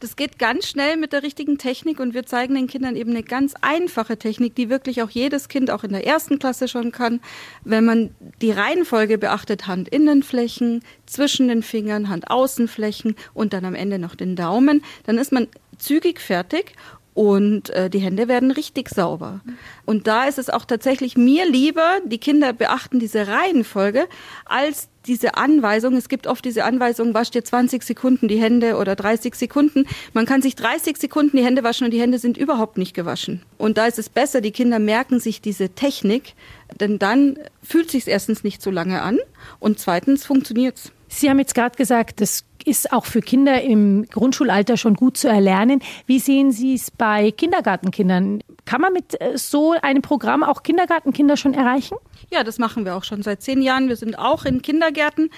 Das 0.01 0.15
geht 0.15 0.39
ganz 0.39 0.67
schnell 0.67 0.98
mit 0.98 1.13
der 1.13 1.22
richtigen 1.22 1.60
Technik 1.60 2.00
und 2.00 2.15
wir 2.15 2.25
zeigen 2.25 2.55
den 2.55 2.65
Kindern 2.65 2.96
eben 2.96 3.12
eine 3.12 3.22
ganz 3.22 3.53
einfache 3.62 4.17
Technik, 4.17 4.55
die 4.55 4.67
wirklich 4.67 5.03
auch 5.03 5.12
jedes 5.12 5.48
Kind 5.48 5.70
auch 5.70 5.84
in 5.84 5.91
der 5.91 6.08
ersten 6.08 6.39
Klasse 6.39 6.67
schon 6.67 6.91
kann. 6.91 7.22
Wenn 7.63 7.86
man 7.86 8.15
die 8.41 8.50
Reihenfolge 8.50 9.20
beachtet, 9.20 9.67
Handinnenflächen, 9.67 10.84
zwischen 11.05 11.50
den 11.50 11.62
Fingern, 11.62 12.10
Handaußenflächen 12.10 13.15
und 13.36 13.53
dann 13.53 13.63
am 13.63 13.75
Ende 13.75 14.00
noch 14.00 14.15
den 14.15 14.36
Daumen, 14.36 14.84
dann 15.03 15.20
ist 15.20 15.31
man 15.31 15.48
zügig 15.77 16.20
fertig 16.20 16.74
und 17.13 17.70
äh, 17.72 17.89
die 17.89 18.00
Hände 18.00 18.27
werden 18.27 18.51
richtig 18.51 18.89
sauber. 18.89 19.41
Und 19.86 20.08
da 20.08 20.25
ist 20.25 20.39
es 20.39 20.50
auch 20.50 20.65
tatsächlich 20.65 21.18
mir 21.18 21.50
lieber, 21.50 22.00
die 22.06 22.20
Kinder 22.20 22.53
beachten 22.53 23.00
diese 23.00 23.27
Reihenfolge, 23.27 24.08
als 24.46 24.88
diese 25.08 25.36
Anweisung. 25.36 25.98
Es 25.98 26.08
gibt 26.08 26.27
oft 26.27 26.46
diese 26.46 26.63
Anweisung, 26.63 27.13
wasch 27.13 27.32
dir 27.32 27.44
20 27.44 27.84
Sekunden 27.84 28.27
die 28.27 28.39
Hände 28.39 28.77
oder 28.77 28.96
30 28.96 29.36
Sekunden. 29.36 29.88
Man 30.13 30.25
kann 30.25 30.41
sich 30.41 30.56
30 30.56 30.98
Sekunden 30.98 31.36
die 31.38 31.44
Hände 31.44 31.63
waschen 31.63 31.86
und 31.86 31.91
die 31.91 32.00
Hände 32.00 32.20
sind 32.20 32.38
überhaupt 32.38 32.77
nicht 32.77 32.94
gewaschen. 32.94 33.41
Und 33.58 33.77
da 33.77 33.88
ist 33.88 34.00
es 34.00 34.08
besser, 34.08 34.39
die 34.39 34.51
Kinder 34.51 34.80
merken 34.80 35.20
sich 35.20 35.41
diese 35.41 35.70
Technik, 35.70 36.36
denn 36.80 37.00
dann 37.00 37.38
fühlt 37.62 37.91
sich 37.91 38.08
erstens 38.08 38.44
nicht 38.44 38.62
so 38.62 38.72
lange 38.72 39.01
an 39.01 39.20
und 39.60 39.80
zweitens 39.80 40.25
funktioniert's. 40.25 40.91
Sie 41.13 41.30
haben 41.30 41.39
jetzt 41.39 41.56
gerade 41.56 41.75
gesagt, 41.75 42.22
das 42.22 42.46
ist 42.63 42.94
auch 42.94 43.06
für 43.06 43.22
Kinder 43.22 43.62
im 43.62 44.06
Grundschulalter 44.06 44.77
schon 44.77 44.94
gut 44.94 45.18
zu 45.18 45.27
erlernen. 45.27 45.82
Wie 46.06 46.20
sehen 46.20 46.51
Sie 46.51 46.74
es 46.74 46.89
bei 46.89 47.32
Kindergartenkindern? 47.32 48.41
Kann 48.65 48.82
man 48.82 48.94
mit 48.94 49.20
äh, 49.20 49.38
so 49.38 49.72
einem 49.82 50.01
Programm 50.01 50.41
auch 50.44 50.63
Kindergartenkinder 50.63 51.36
schon 51.36 51.53
erreichen? 51.53 51.98
Ja, 52.30 52.44
das 52.44 52.60
machen 52.60 52.86
wir 52.86 52.96
auch 52.96 53.03
schon 53.03 53.24
seit 53.24 53.41
zehn 53.41 53.62
Jahren. 53.62 53.89
Wir 53.89 53.98
sind 53.98 54.18
auch 54.18 54.46
in 54.46 54.62
Kindergärten. 54.62 55.32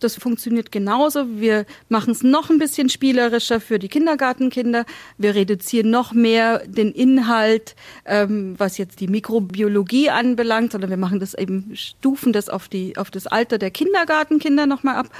Das 0.00 0.16
funktioniert 0.16 0.72
genauso. 0.72 1.38
Wir 1.38 1.66
machen 1.90 2.12
es 2.12 2.22
noch 2.22 2.48
ein 2.48 2.58
bisschen 2.58 2.88
spielerischer 2.88 3.60
für 3.60 3.78
die 3.78 3.88
Kindergartenkinder. 3.88 4.86
Wir 5.18 5.34
reduzieren 5.34 5.90
noch 5.90 6.12
mehr 6.12 6.66
den 6.66 6.92
Inhalt, 6.92 7.76
ähm, 8.06 8.54
was 8.56 8.78
jetzt 8.78 9.00
die 9.00 9.08
Mikrobiologie 9.08 10.08
anbelangt, 10.08 10.72
sondern 10.72 10.88
wir 10.88 10.96
machen 10.96 11.20
das 11.20 11.34
eben, 11.34 11.72
stufen 11.74 12.32
das 12.32 12.48
auf 12.48 12.68
die, 12.68 12.96
auf 12.96 13.10
das 13.10 13.26
Alter 13.26 13.58
der 13.58 13.70
Kindergartenkinder 13.70 14.66
nochmal 14.66 14.96
ab. 14.96 15.10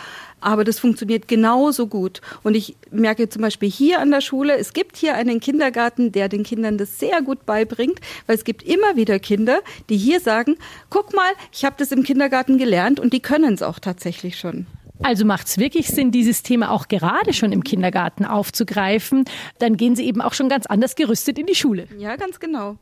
Aber 0.41 0.65
das 0.65 0.79
funktioniert 0.79 1.29
genauso 1.29 1.87
gut. 1.87 2.23
Und 2.43 2.55
ich 2.55 2.75
merke 2.91 3.29
zum 3.29 3.43
Beispiel 3.43 3.71
hier 3.71 4.01
an 4.01 4.11
der 4.11 4.23
Schule, 4.23 4.57
es 4.57 4.73
gibt 4.73 4.97
hier 4.97 5.15
einen 5.15 5.41
Kindergarten, 5.41 6.13
der 6.13 6.31
den 6.31 6.43
Kindern 6.43 6.79
das 6.79 6.99
sehr 6.99 7.21
gut 7.21 7.45
beibringt, 7.45 8.01
weil 8.27 8.37
es 8.37 8.45
gibt 8.45 8.63
immer 8.63 8.97
wieder 8.97 9.19
Kinder, 9.19 9.61
die 9.91 9.99
hier 9.99 10.21
sagen, 10.21 10.57
guck 10.89 11.15
mal, 11.15 11.31
ich 11.53 11.67
habe 11.67 11.77
das 11.79 11.93
im 11.93 12.03
Kindergarten 12.03 12.57
gelernt 12.57 12.99
und 12.99 13.13
die 13.13 13.21
können 13.21 13.53
es 13.53 13.63
auch 13.63 13.79
tatsächlich 13.79 14.39
schon. 14.39 14.67
Also 15.03 15.25
macht 15.25 15.47
es 15.47 15.59
wirklich 15.59 15.89
Sinn, 15.89 16.11
dieses 16.11 16.43
Thema 16.43 16.71
auch 16.71 16.89
gerade 16.89 17.33
schon 17.33 17.53
im 17.53 17.65
Kindergarten 17.65 18.25
aufzugreifen. 18.25 19.25
Dann 19.59 19.77
gehen 19.77 19.97
Sie 19.97 20.07
eben 20.07 20.21
auch 20.21 20.35
schon 20.35 20.49
ganz 20.49 20.67
anders 20.67 20.95
gerüstet 20.95 21.39
in 21.39 21.47
die 21.47 21.55
Schule. 21.55 21.87
Ja, 21.99 22.17
ganz 22.17 22.39
genau. 22.39 22.77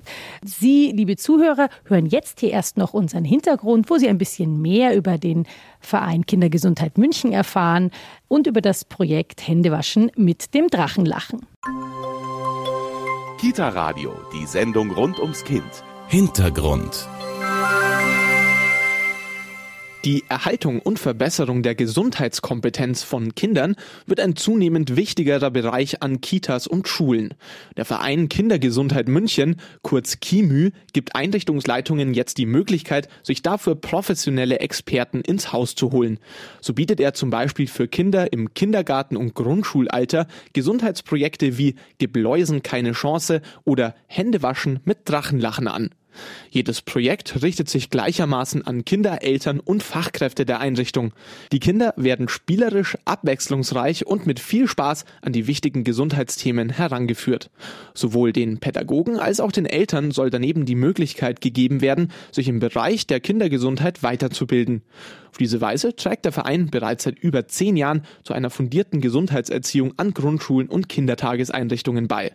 Sie, 0.45 0.93
liebe 0.93 1.17
Zuhörer, 1.17 1.69
hören 1.85 2.07
jetzt 2.07 2.41
hier 2.41 2.51
erst 2.51 2.77
noch 2.77 2.93
unseren 2.93 3.25
Hintergrund, 3.25 3.89
wo 3.89 3.99
Sie 3.99 4.09
ein 4.09 4.19
bisschen 4.19 4.61
mehr 4.61 4.97
über 4.97 5.17
den 5.17 5.47
Verein 5.81 6.27
Kindergesundheit 6.27 6.99
München 6.99 7.33
erfahren 7.33 7.93
und 8.27 8.47
über 8.47 8.61
das 8.61 8.85
Projekt 8.85 9.47
Händewaschen 9.47 10.11
mit 10.17 10.55
dem 10.55 10.69
Drachenlachen. 10.69 11.47
Kita 13.39 13.69
Radio, 13.69 14.13
die 14.35 14.47
Sendung 14.47 14.91
rund 14.91 15.21
ums 15.21 15.45
Kind. 15.45 15.85
Hintergrund. 16.09 17.09
Die 20.05 20.23
Erhaltung 20.29 20.79
und 20.79 21.01
Verbesserung 21.01 21.65
der 21.65 21.75
Gesundheitskompetenz 21.75 23.03
von 23.03 23.35
Kindern 23.35 23.75
wird 24.07 24.21
ein 24.21 24.37
zunehmend 24.37 24.95
wichtigerer 24.95 25.51
Bereich 25.51 26.03
an 26.03 26.21
Kitas 26.21 26.69
und 26.69 26.87
Schulen. 26.87 27.35
Der 27.77 27.85
Verein 27.85 28.29
Kindergesundheit 28.29 29.09
München, 29.09 29.57
kurz 29.83 30.21
KIMÜ, 30.21 30.71
gibt 30.93 31.17
Einrichtungsleitungen 31.17 32.15
jetzt 32.15 32.39
die 32.39 32.47
Möglichkeit, 32.47 33.09
sich 33.25 33.43
dafür 33.43 33.75
professionelle 33.75 34.61
Experten 34.61 35.21
ins 35.21 35.53
Haus 35.53 35.75
zu 35.75 35.91
holen. 35.91 36.21
So 36.61 36.75
bietet 36.75 37.01
er 37.01 37.15
zum 37.15 37.31
Beispiel 37.31 37.67
für 37.67 37.89
Kinder 37.89 38.33
im 38.33 38.55
Kindergarten- 38.55 39.17
und 39.17 39.35
Grundschulalter 39.35 40.29
Gesundheitsprojekte 40.53 41.59
wie 41.59 41.75
Gebläusen 41.99 42.63
keine 42.63 42.93
Chance 42.93 43.43
oder 43.65 43.97
Händewaschen 44.07 44.79
mit 44.85 44.99
Drachenlachen 45.07 45.67
an. 45.67 45.91
Jedes 46.51 46.83
Projekt 46.83 47.43
richtet 47.43 47.69
sich 47.69 47.91
gleichermaßen 47.91 48.67
an 48.67 48.85
Kinder, 48.85 49.23
Eltern 49.23 49.61
und 49.61 49.83
Fachkräfte 49.83 50.45
der 50.45 50.61
Einrichtung. 50.61 51.13
Die 51.53 51.61
Kinder 51.61 51.95
werden 51.97 52.29
spielerisch, 52.29 52.97
abwechslungsreich 53.05 54.07
und 54.07 54.27
mit 54.27 54.41
viel 54.41 54.67
Spaß 54.67 55.05
an 55.23 55.33
die 55.33 55.47
wichtigen 55.47 55.85
Gesundheitsthemen 55.85 56.71
herangeführt. 56.71 57.51
Sowohl 57.95 58.33
den 58.33 58.59
Pädagogen 58.59 59.19
als 59.19 59.41
auch 59.41 59.53
den 59.53 59.67
Eltern 59.67 60.11
soll 60.11 60.31
daneben 60.31 60.65
die 60.65 60.75
Möglichkeit 60.75 61.41
gegeben 61.41 61.81
werden, 61.81 62.11
sich 62.33 62.49
im 62.49 62.59
Bereich 62.59 63.07
der 63.07 63.21
Kindergesundheit 63.21 64.03
weiterzubilden. 64.03 64.83
Auf 65.31 65.37
diese 65.39 65.61
Weise 65.61 65.95
trägt 65.95 66.25
der 66.25 66.33
Verein 66.33 66.71
bereits 66.71 67.05
seit 67.05 67.19
über 67.19 67.47
zehn 67.47 67.77
Jahren 67.77 68.05
zu 68.25 68.33
einer 68.33 68.51
fundierten 68.51 69.01
Gesundheitserziehung 69.01 69.95
an 69.99 70.15
Grundschulen 70.15 70.69
und 70.69 70.89
Kindertageseinrichtungen 70.89 72.09
bei. 72.09 72.33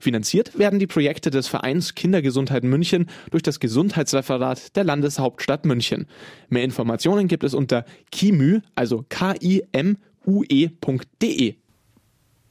Finanziert 0.00 0.58
werden 0.58 0.78
die 0.78 0.86
Projekte 0.86 1.30
des 1.30 1.48
Vereins 1.48 1.94
Kindergesundheit 1.94 2.64
München 2.64 3.06
durch 3.30 3.42
das 3.42 3.60
Gesundheitsreferat 3.60 4.76
der 4.76 4.84
Landeshauptstadt 4.84 5.64
München. 5.64 6.06
Mehr 6.48 6.64
Informationen 6.64 7.28
gibt 7.28 7.44
es 7.44 7.54
unter 7.54 7.84
kimü, 8.10 8.60
also 8.74 9.04
k-i-m-u-e.de. 9.08 9.98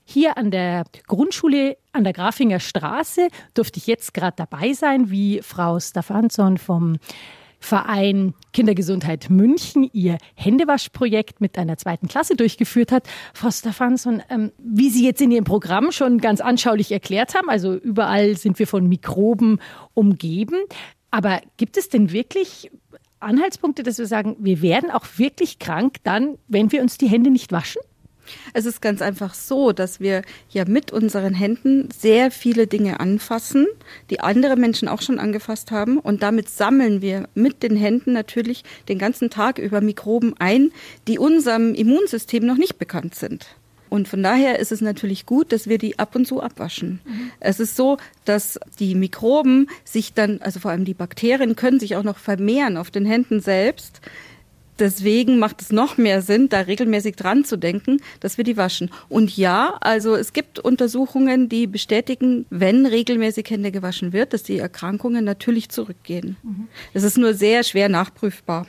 Hier 0.09 0.37
an 0.37 0.51
der 0.51 0.85
Grundschule 1.07 1.77
an 1.91 2.05
der 2.05 2.13
Grafinger 2.13 2.61
Straße 2.61 3.27
durfte 3.53 3.77
ich 3.77 3.87
jetzt 3.87 4.13
gerade 4.13 4.35
dabei 4.37 4.71
sein, 4.71 5.11
wie 5.11 5.41
Frau 5.41 5.81
Staffanson 5.81 6.57
vom 6.57 6.97
Verein 7.59 8.33
Kindergesundheit 8.53 9.29
München 9.29 9.89
ihr 9.93 10.17
Händewaschprojekt 10.35 11.41
mit 11.41 11.57
einer 11.57 11.77
zweiten 11.77 12.07
Klasse 12.07 12.35
durchgeführt 12.35 12.91
hat. 12.91 13.07
Frau 13.33 13.51
Stefansson, 13.51 14.21
ähm, 14.29 14.51
wie 14.57 14.89
Sie 14.89 15.05
jetzt 15.05 15.21
in 15.21 15.31
Ihrem 15.31 15.43
Programm 15.43 15.91
schon 15.91 16.19
ganz 16.19 16.41
anschaulich 16.41 16.91
erklärt 16.91 17.35
haben, 17.35 17.49
also 17.49 17.73
überall 17.73 18.37
sind 18.37 18.59
wir 18.59 18.67
von 18.67 18.87
Mikroben 18.87 19.59
umgeben. 19.93 20.57
Aber 21.11 21.41
gibt 21.57 21.77
es 21.77 21.89
denn 21.89 22.11
wirklich 22.11 22.69
Anhaltspunkte, 23.19 23.83
dass 23.83 23.97
wir 23.97 24.05
sagen, 24.05 24.35
wir 24.39 24.61
werden 24.61 24.91
auch 24.91 25.05
wirklich 25.17 25.59
krank 25.59 25.97
dann, 26.03 26.37
wenn 26.47 26.71
wir 26.71 26.81
uns 26.81 26.97
die 26.97 27.07
Hände 27.07 27.31
nicht 27.31 27.51
waschen? 27.51 27.81
Es 28.53 28.65
ist 28.65 28.81
ganz 28.81 29.01
einfach 29.01 29.33
so, 29.33 29.71
dass 29.71 29.99
wir 29.99 30.21
ja 30.49 30.65
mit 30.65 30.91
unseren 30.91 31.33
Händen 31.33 31.89
sehr 31.97 32.31
viele 32.31 32.67
Dinge 32.67 32.99
anfassen, 32.99 33.67
die 34.09 34.19
andere 34.19 34.55
Menschen 34.55 34.87
auch 34.87 35.01
schon 35.01 35.19
angefasst 35.19 35.71
haben. 35.71 35.97
Und 35.97 36.23
damit 36.23 36.49
sammeln 36.49 37.01
wir 37.01 37.27
mit 37.35 37.63
den 37.63 37.75
Händen 37.75 38.13
natürlich 38.13 38.63
den 38.87 38.99
ganzen 38.99 39.29
Tag 39.29 39.57
über 39.57 39.81
Mikroben 39.81 40.35
ein, 40.39 40.71
die 41.07 41.19
unserem 41.19 41.73
Immunsystem 41.73 42.45
noch 42.45 42.57
nicht 42.57 42.77
bekannt 42.77 43.15
sind. 43.15 43.47
Und 43.89 44.07
von 44.07 44.21
daher 44.21 44.59
ist 44.59 44.71
es 44.71 44.81
natürlich 44.81 45.25
gut, 45.25 45.51
dass 45.51 45.67
wir 45.67 45.77
die 45.77 45.99
ab 45.99 46.15
und 46.15 46.25
zu 46.25 46.41
abwaschen. 46.41 46.99
Mhm. 47.05 47.31
Es 47.39 47.59
ist 47.59 47.75
so, 47.75 47.97
dass 48.25 48.59
die 48.79 48.95
Mikroben 48.95 49.69
sich 49.83 50.13
dann, 50.13 50.41
also 50.41 50.59
vor 50.59 50.71
allem 50.71 50.85
die 50.85 50.93
Bakterien, 50.93 51.55
können 51.55 51.79
sich 51.79 51.95
auch 51.95 52.03
noch 52.03 52.17
vermehren 52.17 52.77
auf 52.77 52.91
den 52.91 53.05
Händen 53.05 53.39
selbst. 53.39 54.01
Deswegen 54.79 55.39
macht 55.39 55.61
es 55.61 55.71
noch 55.71 55.97
mehr 55.97 56.21
Sinn, 56.21 56.49
da 56.49 56.61
regelmäßig 56.61 57.15
dran 57.15 57.43
zu 57.43 57.57
denken, 57.57 57.97
dass 58.19 58.37
wir 58.37 58.43
die 58.43 58.57
waschen. 58.57 58.91
Und 59.09 59.35
ja, 59.35 59.77
also 59.81 60.15
es 60.15 60.33
gibt 60.33 60.59
Untersuchungen, 60.59 61.49
die 61.49 61.67
bestätigen, 61.67 62.45
wenn 62.49 62.85
regelmäßig 62.85 63.49
Hände 63.49 63.71
gewaschen 63.71 64.13
wird, 64.13 64.33
dass 64.33 64.43
die 64.43 64.59
Erkrankungen 64.59 65.25
natürlich 65.25 65.69
zurückgehen. 65.69 66.37
Mhm. 66.43 66.67
Es 66.93 67.03
ist 67.03 67.17
nur 67.17 67.33
sehr 67.33 67.63
schwer 67.63 67.89
nachprüfbar. 67.89 68.67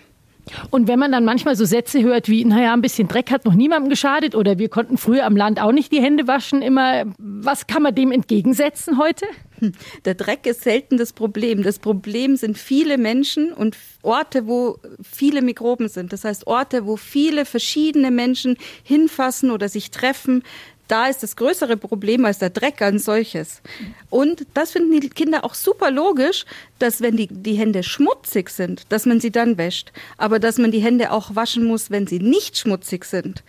Und 0.70 0.88
wenn 0.88 0.98
man 0.98 1.12
dann 1.12 1.24
manchmal 1.24 1.56
so 1.56 1.64
Sätze 1.64 2.02
hört 2.02 2.28
wie, 2.28 2.44
naja, 2.44 2.72
ein 2.72 2.82
bisschen 2.82 3.08
Dreck 3.08 3.30
hat 3.30 3.44
noch 3.44 3.54
niemandem 3.54 3.90
geschadet 3.90 4.34
oder 4.34 4.58
wir 4.58 4.68
konnten 4.68 4.98
früher 4.98 5.24
am 5.24 5.36
Land 5.36 5.60
auch 5.60 5.72
nicht 5.72 5.92
die 5.92 6.00
Hände 6.00 6.26
waschen, 6.26 6.62
immer, 6.62 7.04
was 7.18 7.66
kann 7.66 7.82
man 7.82 7.94
dem 7.94 8.12
entgegensetzen 8.12 8.98
heute? 8.98 9.26
Der 10.04 10.14
Dreck 10.14 10.46
ist 10.46 10.62
selten 10.62 10.98
das 10.98 11.12
Problem. 11.12 11.62
Das 11.62 11.78
Problem 11.78 12.36
sind 12.36 12.58
viele 12.58 12.98
Menschen 12.98 13.52
und 13.52 13.76
Orte, 14.02 14.46
wo 14.46 14.78
viele 15.02 15.42
Mikroben 15.42 15.88
sind. 15.88 16.12
Das 16.12 16.24
heißt 16.24 16.46
Orte, 16.46 16.86
wo 16.86 16.96
viele 16.96 17.44
verschiedene 17.44 18.10
Menschen 18.10 18.56
hinfassen 18.82 19.50
oder 19.50 19.68
sich 19.68 19.90
treffen 19.90 20.42
da 20.88 21.06
ist 21.06 21.22
das 21.22 21.36
größere 21.36 21.76
Problem 21.76 22.24
als 22.24 22.38
der 22.38 22.50
Dreck 22.50 22.82
als 22.82 23.04
solches. 23.04 23.62
Und 24.10 24.46
das 24.54 24.72
finden 24.72 25.00
die 25.00 25.08
Kinder 25.10 25.44
auch 25.44 25.54
super 25.54 25.90
logisch, 25.90 26.44
dass 26.78 27.00
wenn 27.00 27.16
die, 27.16 27.28
die 27.28 27.54
Hände 27.54 27.82
schmutzig 27.82 28.50
sind, 28.50 28.82
dass 28.88 29.06
man 29.06 29.20
sie 29.20 29.30
dann 29.30 29.58
wäscht. 29.58 29.92
Aber 30.16 30.38
dass 30.38 30.58
man 30.58 30.72
die 30.72 30.80
Hände 30.80 31.12
auch 31.12 31.36
waschen 31.36 31.64
muss, 31.64 31.90
wenn 31.90 32.06
sie 32.06 32.18
nicht 32.18 32.56
schmutzig 32.56 33.04
sind 33.04 33.44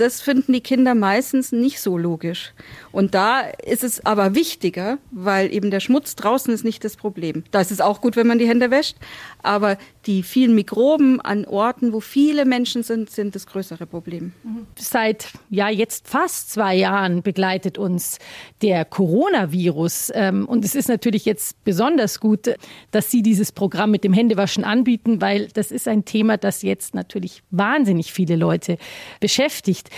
das 0.00 0.22
finden 0.22 0.52
die 0.54 0.62
Kinder 0.62 0.94
meistens 0.94 1.52
nicht 1.52 1.80
so 1.80 1.98
logisch. 1.98 2.52
Und 2.90 3.14
da 3.14 3.40
ist 3.40 3.84
es 3.84 4.04
aber 4.06 4.34
wichtiger, 4.34 4.98
weil 5.10 5.52
eben 5.52 5.70
der 5.70 5.80
Schmutz 5.80 6.16
draußen 6.16 6.52
ist 6.54 6.64
nicht 6.64 6.84
das 6.84 6.96
Problem. 6.96 7.44
Da 7.50 7.60
ist 7.60 7.70
es 7.70 7.82
auch 7.82 8.00
gut, 8.00 8.16
wenn 8.16 8.26
man 8.26 8.38
die 8.38 8.48
Hände 8.48 8.70
wäscht, 8.70 8.96
aber 9.42 9.76
die 10.06 10.22
vielen 10.22 10.54
Mikroben 10.54 11.20
an 11.20 11.44
Orten, 11.44 11.92
wo 11.92 12.00
viele 12.00 12.44
Menschen 12.44 12.82
sind, 12.82 13.10
sind 13.10 13.34
das 13.34 13.46
größere 13.46 13.86
Problem. 13.86 14.32
Seit 14.76 15.28
ja 15.50 15.68
jetzt 15.68 16.08
fast 16.08 16.50
zwei 16.50 16.74
Jahren 16.74 17.22
begleitet 17.22 17.76
uns 17.76 18.18
der 18.62 18.84
Coronavirus. 18.84 20.12
Ähm, 20.14 20.46
und 20.46 20.64
es 20.64 20.74
ist 20.74 20.88
natürlich 20.88 21.26
jetzt 21.26 21.62
besonders 21.64 22.18
gut, 22.20 22.54
dass 22.90 23.10
Sie 23.10 23.22
dieses 23.22 23.52
Programm 23.52 23.90
mit 23.90 24.04
dem 24.04 24.12
Händewaschen 24.12 24.64
anbieten, 24.64 25.20
weil 25.20 25.48
das 25.48 25.70
ist 25.70 25.86
ein 25.86 26.04
Thema, 26.04 26.38
das 26.38 26.62
jetzt 26.62 26.94
natürlich 26.94 27.42
wahnsinnig 27.50 28.12
viele 28.12 28.36
Leute 28.36 28.78
beschäftigt. 29.20 29.90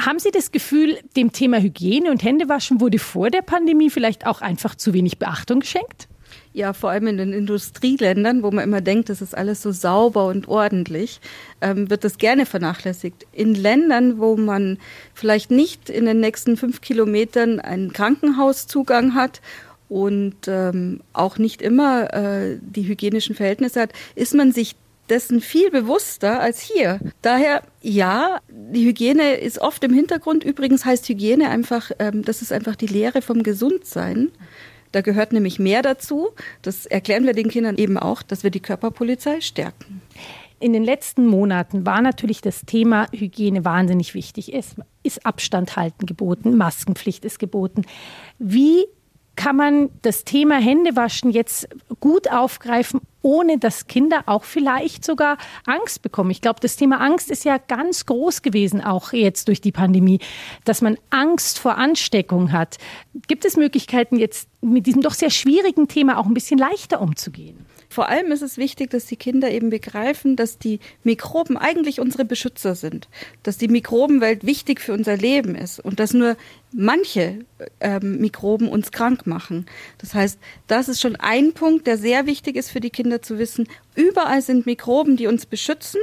Haben 0.00 0.18
Sie 0.18 0.30
das 0.30 0.52
Gefühl, 0.52 0.98
dem 1.16 1.32
Thema 1.32 1.60
Hygiene 1.60 2.10
und 2.10 2.22
Händewaschen 2.22 2.80
wurde 2.80 2.98
vor 2.98 3.30
der 3.30 3.42
Pandemie 3.42 3.90
vielleicht 3.90 4.26
auch 4.26 4.40
einfach 4.40 4.74
zu 4.74 4.92
wenig 4.92 5.18
Beachtung 5.18 5.60
geschenkt? 5.60 6.08
Ja, 6.56 6.72
vor 6.72 6.90
allem 6.90 7.08
in 7.08 7.16
den 7.16 7.32
Industrieländern, 7.32 8.44
wo 8.44 8.52
man 8.52 8.62
immer 8.62 8.80
denkt, 8.80 9.08
das 9.08 9.20
ist 9.20 9.36
alles 9.36 9.60
so 9.60 9.72
sauber 9.72 10.28
und 10.28 10.46
ordentlich, 10.46 11.20
ähm, 11.60 11.90
wird 11.90 12.04
das 12.04 12.16
gerne 12.16 12.46
vernachlässigt. 12.46 13.26
In 13.32 13.56
Ländern, 13.56 14.20
wo 14.20 14.36
man 14.36 14.78
vielleicht 15.14 15.50
nicht 15.50 15.90
in 15.90 16.04
den 16.04 16.20
nächsten 16.20 16.56
fünf 16.56 16.80
Kilometern 16.80 17.58
einen 17.58 17.92
Krankenhauszugang 17.92 19.14
hat 19.16 19.40
und 19.88 20.46
ähm, 20.46 21.00
auch 21.12 21.38
nicht 21.38 21.60
immer 21.60 22.14
äh, 22.14 22.56
die 22.60 22.86
hygienischen 22.86 23.34
Verhältnisse 23.34 23.80
hat, 23.80 23.92
ist 24.14 24.32
man 24.32 24.52
sich 24.52 24.76
dessen 25.08 25.40
viel 25.40 25.72
bewusster 25.72 26.38
als 26.38 26.60
hier. 26.60 27.00
Daher, 27.20 27.64
ja, 27.82 28.38
die 28.48 28.84
Hygiene 28.84 29.34
ist 29.38 29.58
oft 29.58 29.82
im 29.82 29.92
Hintergrund. 29.92 30.44
Übrigens 30.44 30.84
heißt 30.84 31.08
Hygiene 31.08 31.48
einfach, 31.48 31.90
ähm, 31.98 32.22
das 32.22 32.42
ist 32.42 32.52
einfach 32.52 32.76
die 32.76 32.86
Lehre 32.86 33.22
vom 33.22 33.42
Gesundsein. 33.42 34.30
Da 34.94 35.00
gehört 35.00 35.32
nämlich 35.32 35.58
mehr 35.58 35.82
dazu. 35.82 36.28
Das 36.62 36.86
erklären 36.86 37.26
wir 37.26 37.32
den 37.32 37.48
Kindern 37.48 37.78
eben 37.78 37.98
auch, 37.98 38.22
dass 38.22 38.44
wir 38.44 38.50
die 38.52 38.60
Körperpolizei 38.60 39.40
stärken. 39.40 40.02
In 40.60 40.72
den 40.72 40.84
letzten 40.84 41.26
Monaten 41.26 41.84
war 41.84 42.00
natürlich 42.00 42.40
das 42.40 42.60
Thema 42.60 43.08
Hygiene 43.10 43.64
wahnsinnig 43.64 44.14
wichtig. 44.14 44.54
Es 44.54 44.76
ist 45.02 45.26
Abstand 45.26 45.74
halten 45.74 46.06
geboten, 46.06 46.56
Maskenpflicht 46.56 47.24
ist 47.24 47.40
geboten. 47.40 47.82
Wie 48.38 48.86
kann 49.36 49.56
man 49.56 49.90
das 50.02 50.24
Thema 50.24 50.56
Händewaschen 50.56 51.30
jetzt 51.30 51.68
gut 52.00 52.30
aufgreifen, 52.30 53.00
ohne 53.22 53.58
dass 53.58 53.86
Kinder 53.86 54.22
auch 54.26 54.44
vielleicht 54.44 55.04
sogar 55.04 55.38
Angst 55.66 56.02
bekommen. 56.02 56.30
Ich 56.30 56.40
glaube, 56.40 56.60
das 56.60 56.76
Thema 56.76 57.00
Angst 57.00 57.30
ist 57.30 57.44
ja 57.44 57.58
ganz 57.58 58.06
groß 58.06 58.42
gewesen, 58.42 58.82
auch 58.82 59.12
jetzt 59.12 59.48
durch 59.48 59.60
die 59.60 59.72
Pandemie, 59.72 60.20
dass 60.64 60.82
man 60.82 60.98
Angst 61.10 61.58
vor 61.58 61.76
Ansteckung 61.76 62.52
hat. 62.52 62.76
Gibt 63.26 63.44
es 63.44 63.56
Möglichkeiten, 63.56 64.16
jetzt 64.16 64.48
mit 64.60 64.86
diesem 64.86 65.02
doch 65.02 65.14
sehr 65.14 65.30
schwierigen 65.30 65.88
Thema 65.88 66.18
auch 66.18 66.26
ein 66.26 66.34
bisschen 66.34 66.58
leichter 66.58 67.00
umzugehen? 67.00 67.66
Vor 67.94 68.08
allem 68.08 68.32
ist 68.32 68.42
es 68.42 68.58
wichtig, 68.58 68.90
dass 68.90 69.06
die 69.06 69.14
Kinder 69.14 69.52
eben 69.52 69.70
begreifen, 69.70 70.34
dass 70.34 70.58
die 70.58 70.80
Mikroben 71.04 71.56
eigentlich 71.56 72.00
unsere 72.00 72.24
Beschützer 72.24 72.74
sind, 72.74 73.08
dass 73.44 73.56
die 73.56 73.68
Mikrobenwelt 73.68 74.44
wichtig 74.44 74.80
für 74.80 74.92
unser 74.92 75.16
Leben 75.16 75.54
ist 75.54 75.78
und 75.78 76.00
dass 76.00 76.12
nur 76.12 76.36
manche 76.72 77.44
ähm, 77.78 78.18
Mikroben 78.18 78.66
uns 78.66 78.90
krank 78.90 79.28
machen. 79.28 79.66
Das 79.98 80.12
heißt, 80.12 80.40
das 80.66 80.88
ist 80.88 81.02
schon 81.02 81.14
ein 81.14 81.52
Punkt, 81.52 81.86
der 81.86 81.96
sehr 81.96 82.26
wichtig 82.26 82.56
ist 82.56 82.70
für 82.70 82.80
die 82.80 82.90
Kinder 82.90 83.22
zu 83.22 83.38
wissen. 83.38 83.68
Überall 83.94 84.42
sind 84.42 84.66
Mikroben, 84.66 85.16
die 85.16 85.28
uns 85.28 85.46
beschützen 85.46 86.00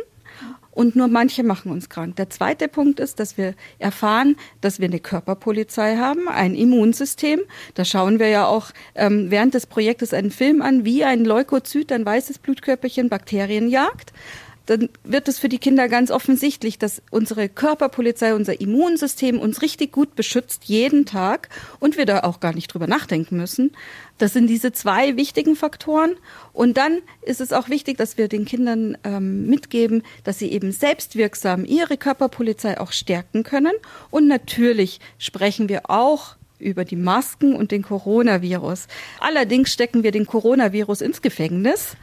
und 0.71 0.95
nur 0.95 1.07
manche 1.07 1.43
machen 1.43 1.71
uns 1.71 1.89
krank. 1.89 2.15
Der 2.15 2.29
zweite 2.29 2.67
Punkt 2.67 2.99
ist, 2.99 3.19
dass 3.19 3.37
wir 3.37 3.53
erfahren, 3.79 4.35
dass 4.61 4.79
wir 4.79 4.87
eine 4.87 4.99
Körperpolizei 4.99 5.97
haben, 5.97 6.27
ein 6.27 6.55
Immunsystem. 6.55 7.41
Da 7.75 7.85
schauen 7.85 8.19
wir 8.19 8.29
ja 8.29 8.45
auch 8.45 8.71
ähm, 8.95 9.29
während 9.29 9.53
des 9.53 9.67
Projektes 9.67 10.13
einen 10.13 10.31
Film 10.31 10.61
an, 10.61 10.85
wie 10.85 11.03
ein 11.03 11.25
Leukozyt, 11.25 11.91
ein 11.91 12.05
weißes 12.05 12.39
Blutkörperchen, 12.39 13.09
Bakterien 13.09 13.69
jagt 13.69 14.13
dann 14.71 14.87
wird 15.03 15.27
es 15.27 15.37
für 15.37 15.49
die 15.49 15.59
Kinder 15.59 15.89
ganz 15.89 16.11
offensichtlich, 16.11 16.79
dass 16.79 17.01
unsere 17.11 17.49
Körperpolizei, 17.49 18.33
unser 18.33 18.61
Immunsystem 18.61 19.37
uns 19.37 19.61
richtig 19.61 19.91
gut 19.91 20.15
beschützt 20.15 20.63
jeden 20.63 21.05
Tag 21.05 21.49
und 21.81 21.97
wir 21.97 22.05
da 22.05 22.21
auch 22.21 22.39
gar 22.39 22.53
nicht 22.53 22.73
drüber 22.73 22.87
nachdenken 22.87 23.35
müssen. 23.35 23.71
Das 24.17 24.31
sind 24.31 24.47
diese 24.47 24.71
zwei 24.71 25.17
wichtigen 25.17 25.57
Faktoren. 25.57 26.13
Und 26.53 26.77
dann 26.77 26.99
ist 27.21 27.41
es 27.41 27.51
auch 27.51 27.67
wichtig, 27.67 27.97
dass 27.97 28.17
wir 28.17 28.29
den 28.29 28.45
Kindern 28.45 28.97
ähm, 29.03 29.45
mitgeben, 29.47 30.03
dass 30.23 30.39
sie 30.39 30.49
eben 30.51 30.71
selbstwirksam 30.71 31.65
ihre 31.65 31.97
Körperpolizei 31.97 32.79
auch 32.79 32.93
stärken 32.93 33.43
können. 33.43 33.73
Und 34.09 34.27
natürlich 34.27 35.01
sprechen 35.17 35.67
wir 35.67 35.89
auch 35.89 36.37
über 36.61 36.85
die 36.85 36.95
Masken 36.95 37.55
und 37.55 37.71
den 37.71 37.81
Coronavirus. 37.81 38.87
Allerdings 39.19 39.73
stecken 39.73 40.03
wir 40.03 40.11
den 40.11 40.25
Coronavirus 40.25 41.01
ins 41.01 41.21
Gefängnis. 41.21 41.97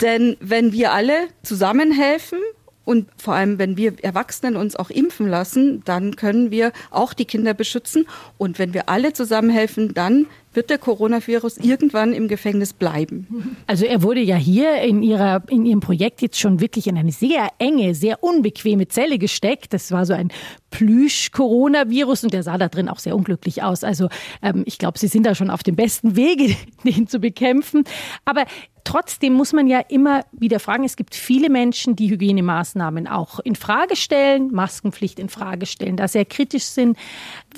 Denn 0.00 0.36
wenn 0.40 0.72
wir 0.72 0.92
alle 0.92 1.28
zusammenhelfen 1.42 2.38
und 2.84 3.08
vor 3.20 3.34
allem, 3.34 3.58
wenn 3.58 3.76
wir 3.76 3.94
Erwachsenen 4.02 4.56
uns 4.56 4.76
auch 4.76 4.90
impfen 4.90 5.26
lassen, 5.26 5.82
dann 5.84 6.16
können 6.16 6.50
wir 6.50 6.72
auch 6.90 7.14
die 7.14 7.24
Kinder 7.24 7.54
beschützen. 7.54 8.06
Und 8.38 8.58
wenn 8.58 8.74
wir 8.74 8.88
alle 8.88 9.12
zusammenhelfen, 9.12 9.92
dann 9.94 10.26
wird 10.56 10.70
der 10.70 10.78
Coronavirus 10.78 11.58
irgendwann 11.58 12.12
im 12.12 12.28
Gefängnis 12.28 12.72
bleiben. 12.72 13.56
Also 13.66 13.84
er 13.84 14.02
wurde 14.02 14.20
ja 14.20 14.36
hier 14.36 14.80
in, 14.80 15.02
ihrer, 15.02 15.42
in 15.48 15.66
Ihrem 15.66 15.80
Projekt 15.80 16.22
jetzt 16.22 16.40
schon 16.40 16.60
wirklich 16.60 16.86
in 16.86 16.96
eine 16.96 17.12
sehr 17.12 17.50
enge, 17.58 17.94
sehr 17.94 18.24
unbequeme 18.24 18.88
Zelle 18.88 19.18
gesteckt. 19.18 19.72
Das 19.72 19.92
war 19.92 20.06
so 20.06 20.14
ein 20.14 20.32
Plüsch-Coronavirus 20.70 22.24
und 22.24 22.32
der 22.32 22.42
sah 22.42 22.58
da 22.58 22.68
drin 22.68 22.88
auch 22.88 22.98
sehr 22.98 23.14
unglücklich 23.14 23.62
aus. 23.62 23.84
Also 23.84 24.08
ähm, 24.42 24.64
ich 24.66 24.78
glaube, 24.78 24.98
Sie 24.98 25.08
sind 25.08 25.24
da 25.24 25.34
schon 25.34 25.50
auf 25.50 25.62
dem 25.62 25.76
besten 25.76 26.16
Wege, 26.16 26.56
den 26.84 27.06
zu 27.06 27.18
bekämpfen. 27.18 27.84
Aber 28.24 28.46
trotzdem 28.84 29.34
muss 29.34 29.52
man 29.52 29.66
ja 29.66 29.80
immer 29.80 30.24
wieder 30.32 30.60
fragen, 30.60 30.84
es 30.84 30.96
gibt 30.96 31.14
viele 31.14 31.50
Menschen, 31.50 31.96
die 31.96 32.10
Hygienemaßnahmen 32.10 33.06
auch 33.06 33.40
in 33.40 33.56
Frage 33.56 33.96
stellen, 33.96 34.50
Maskenpflicht 34.52 35.18
in 35.18 35.28
Frage 35.28 35.66
stellen, 35.66 35.96
da 35.96 36.08
sehr 36.08 36.24
kritisch 36.24 36.64
sind. 36.64 36.96